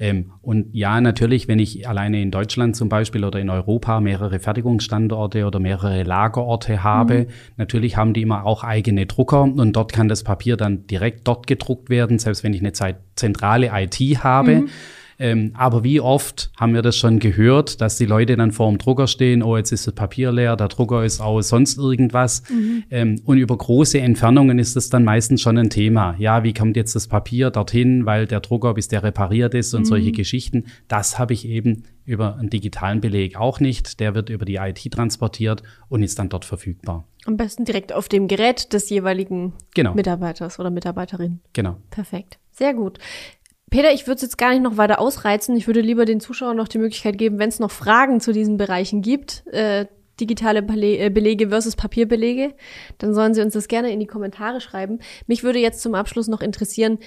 Ähm, 0.02 0.32
und 0.42 0.74
ja, 0.74 1.00
natürlich, 1.00 1.48
wenn 1.48 1.60
ich 1.60 1.88
alleine 1.88 2.24
in 2.24 2.32
Deutschland 2.32 2.76
zum 2.76 2.90
Beispiel 2.90 3.24
oder 3.24 3.40
in 3.40 3.52
Europa 3.52 4.00
mehrere 4.00 4.40
Fertigungsstandorte 4.40 5.46
oder 5.46 5.60
mehrere 5.60 6.02
Lagerorte 6.02 6.84
habe, 6.84 7.20
mhm. 7.20 7.28
natürlich 7.58 7.98
haben 7.98 8.14
die 8.14 8.24
immer 8.24 8.48
auch 8.48 8.64
eigene 8.64 9.06
Drucker 9.06 9.44
und 9.44 9.74
dort 9.74 9.94
kann 9.94 10.08
das 10.08 10.24
Papier 10.24 10.58
dann 10.58 10.88
direkt 10.88 11.28
dort 11.28 11.46
gedruckt 11.46 11.92
werden, 11.92 12.18
selbst 12.18 12.44
wenn 12.44 12.54
ich 12.54 12.62
eine 12.62 12.72
zentrale 13.16 13.70
IT 13.76 14.00
habe. 14.24 14.62
Mhm. 14.62 14.70
Ähm, 15.22 15.52
aber 15.54 15.84
wie 15.84 16.00
oft 16.00 16.52
haben 16.58 16.74
wir 16.74 16.82
das 16.82 16.98
schon 16.98 17.20
gehört, 17.20 17.80
dass 17.80 17.96
die 17.96 18.08
Leute 18.08 18.36
dann 18.36 18.52
vor 18.52 18.68
dem 18.70 18.80
Drucker 18.80 19.06
stehen, 19.06 19.44
oh, 19.44 19.56
jetzt 19.56 19.72
ist 19.72 19.86
das 19.86 19.94
Papier 19.94 20.32
leer, 20.32 20.56
der 20.56 20.68
Drucker 20.68 21.06
ist 21.06 21.22
aus, 21.22 21.50
sonst 21.50 21.78
irgendwas. 21.78 22.42
Mhm. 22.50 22.84
Ähm, 22.90 23.22
und 23.26 23.38
über 23.38 23.56
große 23.56 24.00
Entfernungen 24.00 24.58
ist 24.58 24.76
das 24.76 24.90
dann 24.90 25.04
meistens 25.04 25.40
schon 25.42 25.60
ein 25.60 25.70
Thema. 25.70 26.16
Ja, 26.18 26.44
wie 26.44 26.56
kommt 26.56 26.76
jetzt 26.76 26.96
das 26.96 27.08
Papier 27.08 27.52
dorthin, 27.52 28.08
weil 28.08 28.26
der 28.26 28.40
Drucker, 28.40 28.74
bis 28.74 28.88
der 28.88 29.04
repariert 29.04 29.54
ist 29.54 29.76
und 29.76 29.82
mhm. 29.82 29.86
solche 29.86 30.12
Geschichten. 30.12 30.66
Das 30.88 31.20
habe 31.20 31.34
ich 31.34 31.48
eben 31.48 31.84
über 32.04 32.38
einen 32.38 32.50
digitalen 32.50 33.00
Beleg 33.00 33.40
auch 33.40 33.60
nicht. 33.60 34.00
Der 34.00 34.16
wird 34.16 34.30
über 34.30 34.46
die 34.46 34.56
IT 34.56 34.92
transportiert 34.92 35.62
und 35.88 36.02
ist 36.02 36.18
dann 36.18 36.30
dort 36.30 36.46
verfügbar. 36.46 37.08
Am 37.26 37.38
besten 37.38 37.64
direkt 37.64 37.94
auf 37.94 38.10
dem 38.10 38.28
Gerät 38.28 38.74
des 38.74 38.90
jeweiligen 38.90 39.54
genau. 39.76 39.94
Mitarbeiters 39.94 40.60
oder 40.60 40.72
Mitarbeiterin. 40.72 41.42
Genau. 41.54 41.78
Perfekt. 41.92 42.40
Sehr 42.52 42.74
gut. 42.74 42.98
Peter, 43.72 43.94
ich 43.94 44.06
würde 44.06 44.18
es 44.18 44.22
jetzt 44.22 44.38
gar 44.38 44.52
nicht 44.52 44.62
noch 44.62 44.76
weiter 44.76 45.00
ausreizen. 45.00 45.56
Ich 45.56 45.66
würde 45.66 45.80
lieber 45.80 46.04
den 46.04 46.20
Zuschauern 46.20 46.58
noch 46.58 46.68
die 46.68 46.78
Möglichkeit 46.78 47.18
geben, 47.18 47.40
wenn 47.40 47.48
es 47.48 47.60
noch 47.60 47.72
Fragen 47.72 48.20
zu 48.20 48.34
diesen 48.34 48.58
Bereichen 48.58 49.02
gibt, 49.02 49.48
äh, 49.48 49.86
digitale 50.20 50.60
äh, 50.60 51.10
Belege 51.10 51.50
versus 51.50 51.78
Papierbelege, 51.78 52.54
dann 52.98 53.14
sollen 53.14 53.34
sie 53.34 53.42
uns 53.42 53.54
das 53.54 53.70
gerne 53.70 53.92
in 53.92 54.02
die 54.02 54.08
Kommentare 54.08 54.60
schreiben. 54.60 55.00
Mich 55.26 55.44
würde 55.44 55.60
jetzt 55.60 55.82
zum 55.82 55.96
Abschluss 55.96 56.28
noch 56.28 56.42
interessieren, 56.42 57.00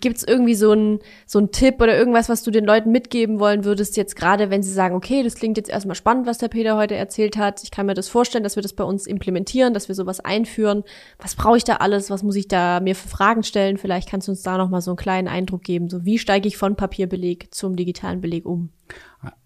Gibt 0.00 0.16
es 0.16 0.24
irgendwie 0.24 0.54
so 0.54 0.70
einen 0.70 1.00
so 1.26 1.38
einen 1.38 1.52
Tipp 1.52 1.74
oder 1.82 1.96
irgendwas, 1.96 2.30
was 2.30 2.42
du 2.42 2.50
den 2.50 2.64
Leuten 2.64 2.90
mitgeben 2.90 3.38
wollen 3.38 3.64
würdest, 3.66 3.98
jetzt 3.98 4.16
gerade, 4.16 4.48
wenn 4.48 4.62
sie 4.62 4.72
sagen, 4.72 4.94
okay, 4.94 5.22
das 5.22 5.34
klingt 5.34 5.58
jetzt 5.58 5.68
erstmal 5.68 5.94
spannend, 5.94 6.26
was 6.26 6.38
der 6.38 6.48
Peter 6.48 6.78
heute 6.78 6.94
erzählt 6.94 7.36
hat. 7.36 7.62
Ich 7.62 7.70
kann 7.70 7.84
mir 7.84 7.92
das 7.92 8.08
vorstellen, 8.08 8.42
dass 8.42 8.56
wir 8.56 8.62
das 8.62 8.72
bei 8.72 8.84
uns 8.84 9.06
implementieren, 9.06 9.74
dass 9.74 9.88
wir 9.88 9.94
sowas 9.94 10.20
einführen. 10.20 10.82
Was 11.18 11.34
brauche 11.34 11.58
ich 11.58 11.64
da 11.64 11.76
alles? 11.76 12.08
Was 12.08 12.22
muss 12.22 12.36
ich 12.36 12.48
da 12.48 12.80
mir 12.80 12.94
für 12.94 13.08
Fragen 13.08 13.42
stellen? 13.42 13.76
Vielleicht 13.76 14.08
kannst 14.08 14.28
du 14.28 14.32
uns 14.32 14.42
da 14.42 14.56
nochmal 14.56 14.80
so 14.80 14.92
einen 14.92 14.96
kleinen 14.96 15.28
Eindruck 15.28 15.62
geben. 15.62 15.90
So, 15.90 16.06
wie 16.06 16.18
steige 16.18 16.48
ich 16.48 16.56
von 16.56 16.74
Papierbeleg 16.74 17.52
zum 17.52 17.76
digitalen 17.76 18.22
Beleg 18.22 18.46
um? 18.46 18.70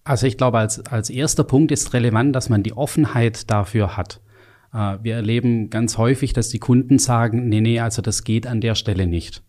Also 0.04 0.28
ich 0.28 0.36
glaube, 0.36 0.58
als, 0.58 0.86
als 0.86 1.10
erster 1.10 1.42
Punkt 1.42 1.72
ist 1.72 1.92
relevant, 1.92 2.36
dass 2.36 2.48
man 2.48 2.62
die 2.62 2.76
Offenheit 2.76 3.50
dafür 3.50 3.96
hat. 3.96 4.20
Äh, 4.72 4.98
wir 5.02 5.16
erleben 5.16 5.70
ganz 5.70 5.98
häufig, 5.98 6.32
dass 6.32 6.50
die 6.50 6.60
Kunden 6.60 7.00
sagen, 7.00 7.48
nee, 7.48 7.60
nee, 7.60 7.80
also 7.80 8.00
das 8.00 8.22
geht 8.22 8.46
an 8.46 8.60
der 8.60 8.76
Stelle 8.76 9.08
nicht. 9.08 9.42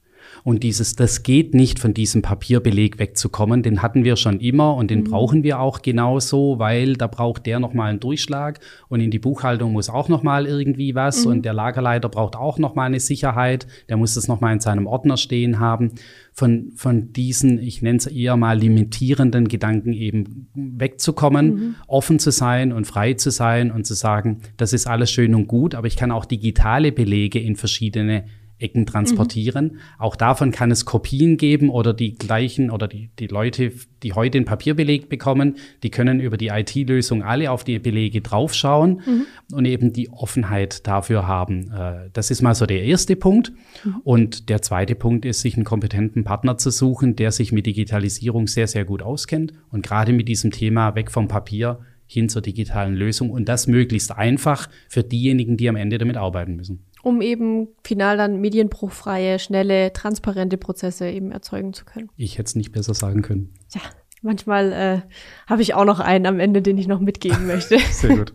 Und 0.47 0.63
dieses, 0.63 0.95
das 0.95 1.23
geht 1.23 1.53
nicht 1.53 1.77
von 1.77 1.93
diesem 1.93 2.21
Papierbeleg 2.21 2.99
wegzukommen, 2.99 3.63
den 3.63 3.81
hatten 3.81 4.05
wir 4.05 4.15
schon 4.15 4.39
immer 4.39 4.75
und 4.75 4.89
den 4.89 5.01
mhm. 5.01 5.03
brauchen 5.03 5.43
wir 5.43 5.59
auch 5.59 5.81
genauso, 5.81 6.57
weil 6.57 6.93
da 6.93 7.07
braucht 7.07 7.45
der 7.45 7.59
nochmal 7.59 7.89
einen 7.89 7.99
Durchschlag 7.99 8.61
und 8.87 9.01
in 9.01 9.11
die 9.11 9.19
Buchhaltung 9.19 9.73
muss 9.73 9.89
auch 9.89 10.07
nochmal 10.07 10.45
irgendwie 10.45 10.95
was 10.95 11.25
mhm. 11.25 11.31
und 11.31 11.41
der 11.43 11.53
Lagerleiter 11.53 12.07
braucht 12.07 12.37
auch 12.37 12.59
nochmal 12.59 12.85
eine 12.85 13.01
Sicherheit, 13.01 13.67
der 13.89 13.97
muss 13.97 14.13
das 14.13 14.29
nochmal 14.29 14.53
in 14.53 14.61
seinem 14.61 14.87
Ordner 14.87 15.17
stehen 15.17 15.59
haben. 15.59 15.91
Von, 16.31 16.71
von 16.77 17.11
diesen, 17.11 17.59
ich 17.59 17.81
nenne 17.81 17.97
es 17.97 18.07
eher 18.07 18.37
mal 18.37 18.57
limitierenden 18.57 19.49
Gedanken 19.49 19.91
eben 19.91 20.47
wegzukommen, 20.53 21.47
mhm. 21.47 21.75
offen 21.87 22.19
zu 22.19 22.31
sein 22.31 22.71
und 22.71 22.87
frei 22.87 23.15
zu 23.15 23.31
sein 23.31 23.69
und 23.69 23.85
zu 23.85 23.95
sagen, 23.95 24.39
das 24.55 24.71
ist 24.71 24.87
alles 24.87 25.11
schön 25.11 25.35
und 25.35 25.47
gut, 25.47 25.75
aber 25.75 25.87
ich 25.87 25.97
kann 25.97 26.09
auch 26.09 26.23
digitale 26.23 26.93
Belege 26.93 27.37
in 27.37 27.57
verschiedene 27.57 28.23
Ecken 28.59 28.85
transportieren. 28.85 29.65
Mhm. 29.65 29.79
Auch 29.99 30.15
davon 30.15 30.51
kann 30.51 30.71
es 30.71 30.85
Kopien 30.85 31.37
geben 31.37 31.69
oder 31.69 31.93
die 31.93 32.15
gleichen 32.15 32.71
oder 32.71 32.87
die, 32.87 33.09
die 33.19 33.27
Leute, 33.27 33.71
die 34.03 34.13
heute 34.13 34.31
den 34.31 34.45
Papierbeleg 34.45 35.09
bekommen, 35.09 35.57
die 35.83 35.91
können 35.91 36.19
über 36.19 36.37
die 36.37 36.47
IT-Lösung 36.47 37.23
alle 37.23 37.51
auf 37.51 37.63
die 37.63 37.77
Belege 37.79 38.21
draufschauen 38.21 39.01
mhm. 39.05 39.25
und 39.55 39.65
eben 39.65 39.93
die 39.93 40.09
Offenheit 40.09 40.87
dafür 40.87 41.27
haben. 41.27 41.71
Äh, 41.71 42.09
das 42.13 42.31
ist 42.31 42.41
mal 42.41 42.55
so 42.55 42.65
der 42.65 42.83
erste 42.83 43.15
Punkt. 43.15 43.51
Mhm. 43.83 43.95
Und 44.03 44.49
der 44.49 44.61
zweite 44.61 44.95
Punkt 44.95 45.25
ist, 45.25 45.41
sich 45.41 45.55
einen 45.55 45.65
kompetenten 45.65 46.23
Partner 46.23 46.57
zu 46.57 46.71
suchen, 46.71 47.15
der 47.15 47.31
sich 47.31 47.51
mit 47.51 47.65
Digitalisierung 47.65 48.47
sehr, 48.47 48.67
sehr 48.67 48.85
gut 48.85 49.03
auskennt 49.03 49.53
und 49.69 49.83
gerade 49.83 50.13
mit 50.13 50.27
diesem 50.27 50.51
Thema 50.51 50.95
weg 50.95 51.11
vom 51.11 51.27
Papier 51.27 51.79
hin 52.07 52.29
zur 52.29 52.41
digitalen 52.41 52.95
Lösung 52.95 53.29
und 53.29 53.49
das 53.49 53.67
möglichst 53.67 54.13
einfach 54.13 54.69
für 54.87 55.03
diejenigen, 55.03 55.57
die 55.57 55.67
am 55.67 55.75
Ende 55.75 55.97
damit 55.97 56.15
arbeiten 56.15 56.55
müssen 56.55 56.86
um 57.03 57.21
eben 57.21 57.69
final 57.83 58.17
dann 58.17 58.39
medienbruchfreie, 58.41 59.39
schnelle, 59.39 59.93
transparente 59.93 60.57
Prozesse 60.57 61.09
eben 61.09 61.31
erzeugen 61.31 61.73
zu 61.73 61.85
können. 61.85 62.09
Ich 62.15 62.37
hätte 62.37 62.47
es 62.47 62.55
nicht 62.55 62.71
besser 62.71 62.93
sagen 62.93 63.21
können. 63.21 63.53
Ja, 63.73 63.81
Manchmal 64.23 64.71
äh, 64.73 65.01
habe 65.47 65.61
ich 65.61 65.75
auch 65.75 65.85
noch 65.85 65.99
einen 65.99 66.25
am 66.25 66.39
Ende, 66.39 66.63
den 66.63 66.77
ich 66.79 66.87
noch 66.87 66.99
mitgeben 66.99 67.45
möchte. 67.45 67.77
Sehr 67.91 68.17
gut. 68.17 68.33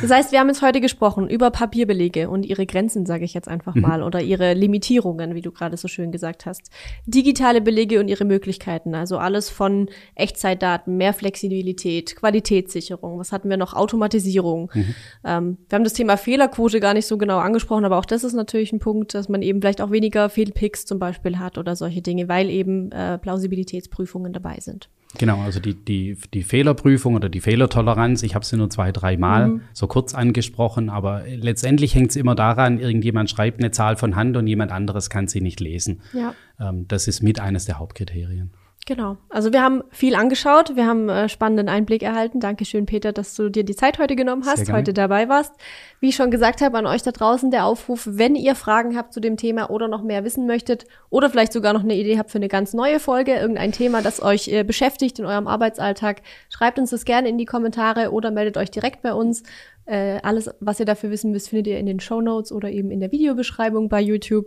Das 0.00 0.10
heißt, 0.10 0.32
wir 0.32 0.40
haben 0.40 0.48
jetzt 0.48 0.62
heute 0.62 0.80
gesprochen 0.80 1.28
über 1.28 1.50
Papierbelege 1.50 2.30
und 2.30 2.44
ihre 2.44 2.64
Grenzen, 2.64 3.04
sage 3.04 3.24
ich 3.24 3.34
jetzt 3.34 3.46
einfach 3.46 3.74
mhm. 3.74 3.82
mal, 3.82 4.02
oder 4.02 4.22
ihre 4.22 4.54
Limitierungen, 4.54 5.34
wie 5.34 5.42
du 5.42 5.52
gerade 5.52 5.76
so 5.76 5.88
schön 5.88 6.10
gesagt 6.10 6.46
hast. 6.46 6.70
Digitale 7.04 7.60
Belege 7.60 8.00
und 8.00 8.08
ihre 8.08 8.24
Möglichkeiten, 8.24 8.94
also 8.94 9.18
alles 9.18 9.50
von 9.50 9.90
Echtzeitdaten, 10.14 10.96
mehr 10.96 11.12
Flexibilität, 11.12 12.16
Qualitätssicherung. 12.16 13.18
Was 13.18 13.30
hatten 13.30 13.50
wir 13.50 13.58
noch? 13.58 13.74
Automatisierung. 13.74 14.70
Mhm. 14.72 14.94
Ähm, 15.24 15.58
wir 15.68 15.76
haben 15.76 15.84
das 15.84 15.92
Thema 15.92 16.16
Fehlerquote 16.16 16.80
gar 16.80 16.94
nicht 16.94 17.06
so 17.06 17.18
genau 17.18 17.38
angesprochen, 17.38 17.84
aber 17.84 17.98
auch 17.98 18.06
das 18.06 18.24
ist 18.24 18.32
natürlich 18.32 18.72
ein 18.72 18.78
Punkt, 18.78 19.12
dass 19.12 19.28
man 19.28 19.42
eben 19.42 19.60
vielleicht 19.60 19.82
auch 19.82 19.90
weniger 19.90 20.30
Fehlpicks 20.30 20.86
zum 20.86 20.98
Beispiel 20.98 21.38
hat 21.38 21.58
oder 21.58 21.76
solche 21.76 22.00
Dinge, 22.00 22.26
weil 22.28 22.48
eben 22.48 22.90
äh, 22.90 23.18
Plausibilitätsprüfungen 23.18 24.32
dabei 24.32 24.56
sind. 24.60 24.88
Genau, 25.18 25.40
also 25.40 25.58
die, 25.58 25.74
die, 25.74 26.16
die 26.32 26.44
Fehlerprüfung 26.44 27.16
oder 27.16 27.28
die 27.28 27.40
Fehlertoleranz, 27.40 28.22
ich 28.22 28.36
habe 28.36 28.44
sie 28.44 28.56
nur 28.56 28.70
zwei, 28.70 28.92
dreimal 28.92 29.48
mhm. 29.48 29.60
so 29.72 29.88
kurz 29.88 30.14
angesprochen, 30.14 30.88
aber 30.88 31.24
letztendlich 31.26 31.94
hängt 31.96 32.10
es 32.10 32.16
immer 32.16 32.36
daran, 32.36 32.78
irgendjemand 32.78 33.28
schreibt 33.28 33.58
eine 33.58 33.72
Zahl 33.72 33.96
von 33.96 34.14
Hand 34.14 34.36
und 34.36 34.46
jemand 34.46 34.70
anderes 34.70 35.10
kann 35.10 35.26
sie 35.26 35.40
nicht 35.40 35.58
lesen. 35.58 36.00
Ja. 36.12 36.34
Ähm, 36.60 36.86
das 36.86 37.08
ist 37.08 37.22
mit 37.22 37.40
eines 37.40 37.64
der 37.64 37.80
Hauptkriterien. 37.80 38.50
Genau. 38.86 39.18
Also 39.28 39.52
wir 39.52 39.62
haben 39.62 39.84
viel 39.90 40.14
angeschaut, 40.14 40.74
wir 40.74 40.86
haben 40.86 41.08
äh, 41.08 41.28
spannenden 41.28 41.68
Einblick 41.68 42.02
erhalten. 42.02 42.40
Dankeschön, 42.40 42.86
Peter, 42.86 43.12
dass 43.12 43.34
du 43.34 43.48
dir 43.48 43.62
die 43.62 43.76
Zeit 43.76 43.98
heute 43.98 44.16
genommen 44.16 44.44
hast, 44.46 44.72
heute 44.72 44.92
dabei 44.92 45.28
warst. 45.28 45.52
Wie 46.00 46.08
ich 46.08 46.16
schon 46.16 46.30
gesagt 46.30 46.60
habe, 46.60 46.78
an 46.78 46.86
euch 46.86 47.02
da 47.02 47.12
draußen 47.12 47.50
der 47.50 47.66
Aufruf, 47.66 48.08
wenn 48.10 48.34
ihr 48.34 48.54
Fragen 48.54 48.96
habt 48.96 49.12
zu 49.12 49.20
dem 49.20 49.36
Thema 49.36 49.70
oder 49.70 49.86
noch 49.86 50.02
mehr 50.02 50.24
wissen 50.24 50.46
möchtet 50.46 50.86
oder 51.08 51.30
vielleicht 51.30 51.52
sogar 51.52 51.72
noch 51.72 51.84
eine 51.84 51.94
Idee 51.94 52.18
habt 52.18 52.30
für 52.30 52.38
eine 52.38 52.48
ganz 52.48 52.72
neue 52.72 52.98
Folge, 52.98 53.34
irgendein 53.34 53.70
Thema, 53.70 54.02
das 54.02 54.20
euch 54.22 54.48
äh, 54.48 54.64
beschäftigt 54.64 55.18
in 55.18 55.26
eurem 55.26 55.46
Arbeitsalltag, 55.46 56.22
schreibt 56.48 56.78
uns 56.78 56.90
das 56.90 57.04
gerne 57.04 57.28
in 57.28 57.38
die 57.38 57.44
Kommentare 57.44 58.10
oder 58.10 58.30
meldet 58.30 58.56
euch 58.56 58.70
direkt 58.70 59.02
bei 59.02 59.12
uns. 59.12 59.42
Äh, 59.84 60.18
alles, 60.22 60.50
was 60.60 60.80
ihr 60.80 60.86
dafür 60.86 61.10
wissen 61.10 61.30
müsst, 61.30 61.50
findet 61.50 61.68
ihr 61.68 61.78
in 61.78 61.86
den 61.86 62.00
Show 62.00 62.20
Notes 62.20 62.50
oder 62.50 62.70
eben 62.70 62.90
in 62.90 63.00
der 63.00 63.12
Videobeschreibung 63.12 63.88
bei 63.88 64.00
YouTube. 64.00 64.46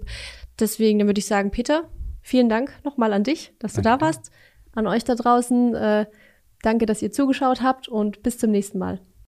Deswegen, 0.59 0.99
dann 0.99 1.07
würde 1.07 1.19
ich 1.19 1.27
sagen, 1.27 1.51
Peter, 1.51 1.83
Vielen 2.23 2.49
Dank 2.49 2.73
nochmal 2.83 3.13
an 3.13 3.23
dich, 3.23 3.53
dass 3.59 3.73
danke. 3.73 3.89
du 3.89 3.97
da 3.97 4.01
warst. 4.01 4.31
An 4.73 4.87
euch 4.87 5.03
da 5.03 5.13
draußen, 5.13 5.75
äh, 5.75 6.05
danke, 6.63 6.85
dass 6.87 7.01
ihr 7.01 7.11
zugeschaut 7.11 7.61
habt 7.61 7.87
und 7.87 8.23
bis 8.23 8.39
zum 8.39 8.49
nächsten 8.49 8.79
Mal. 8.79 8.99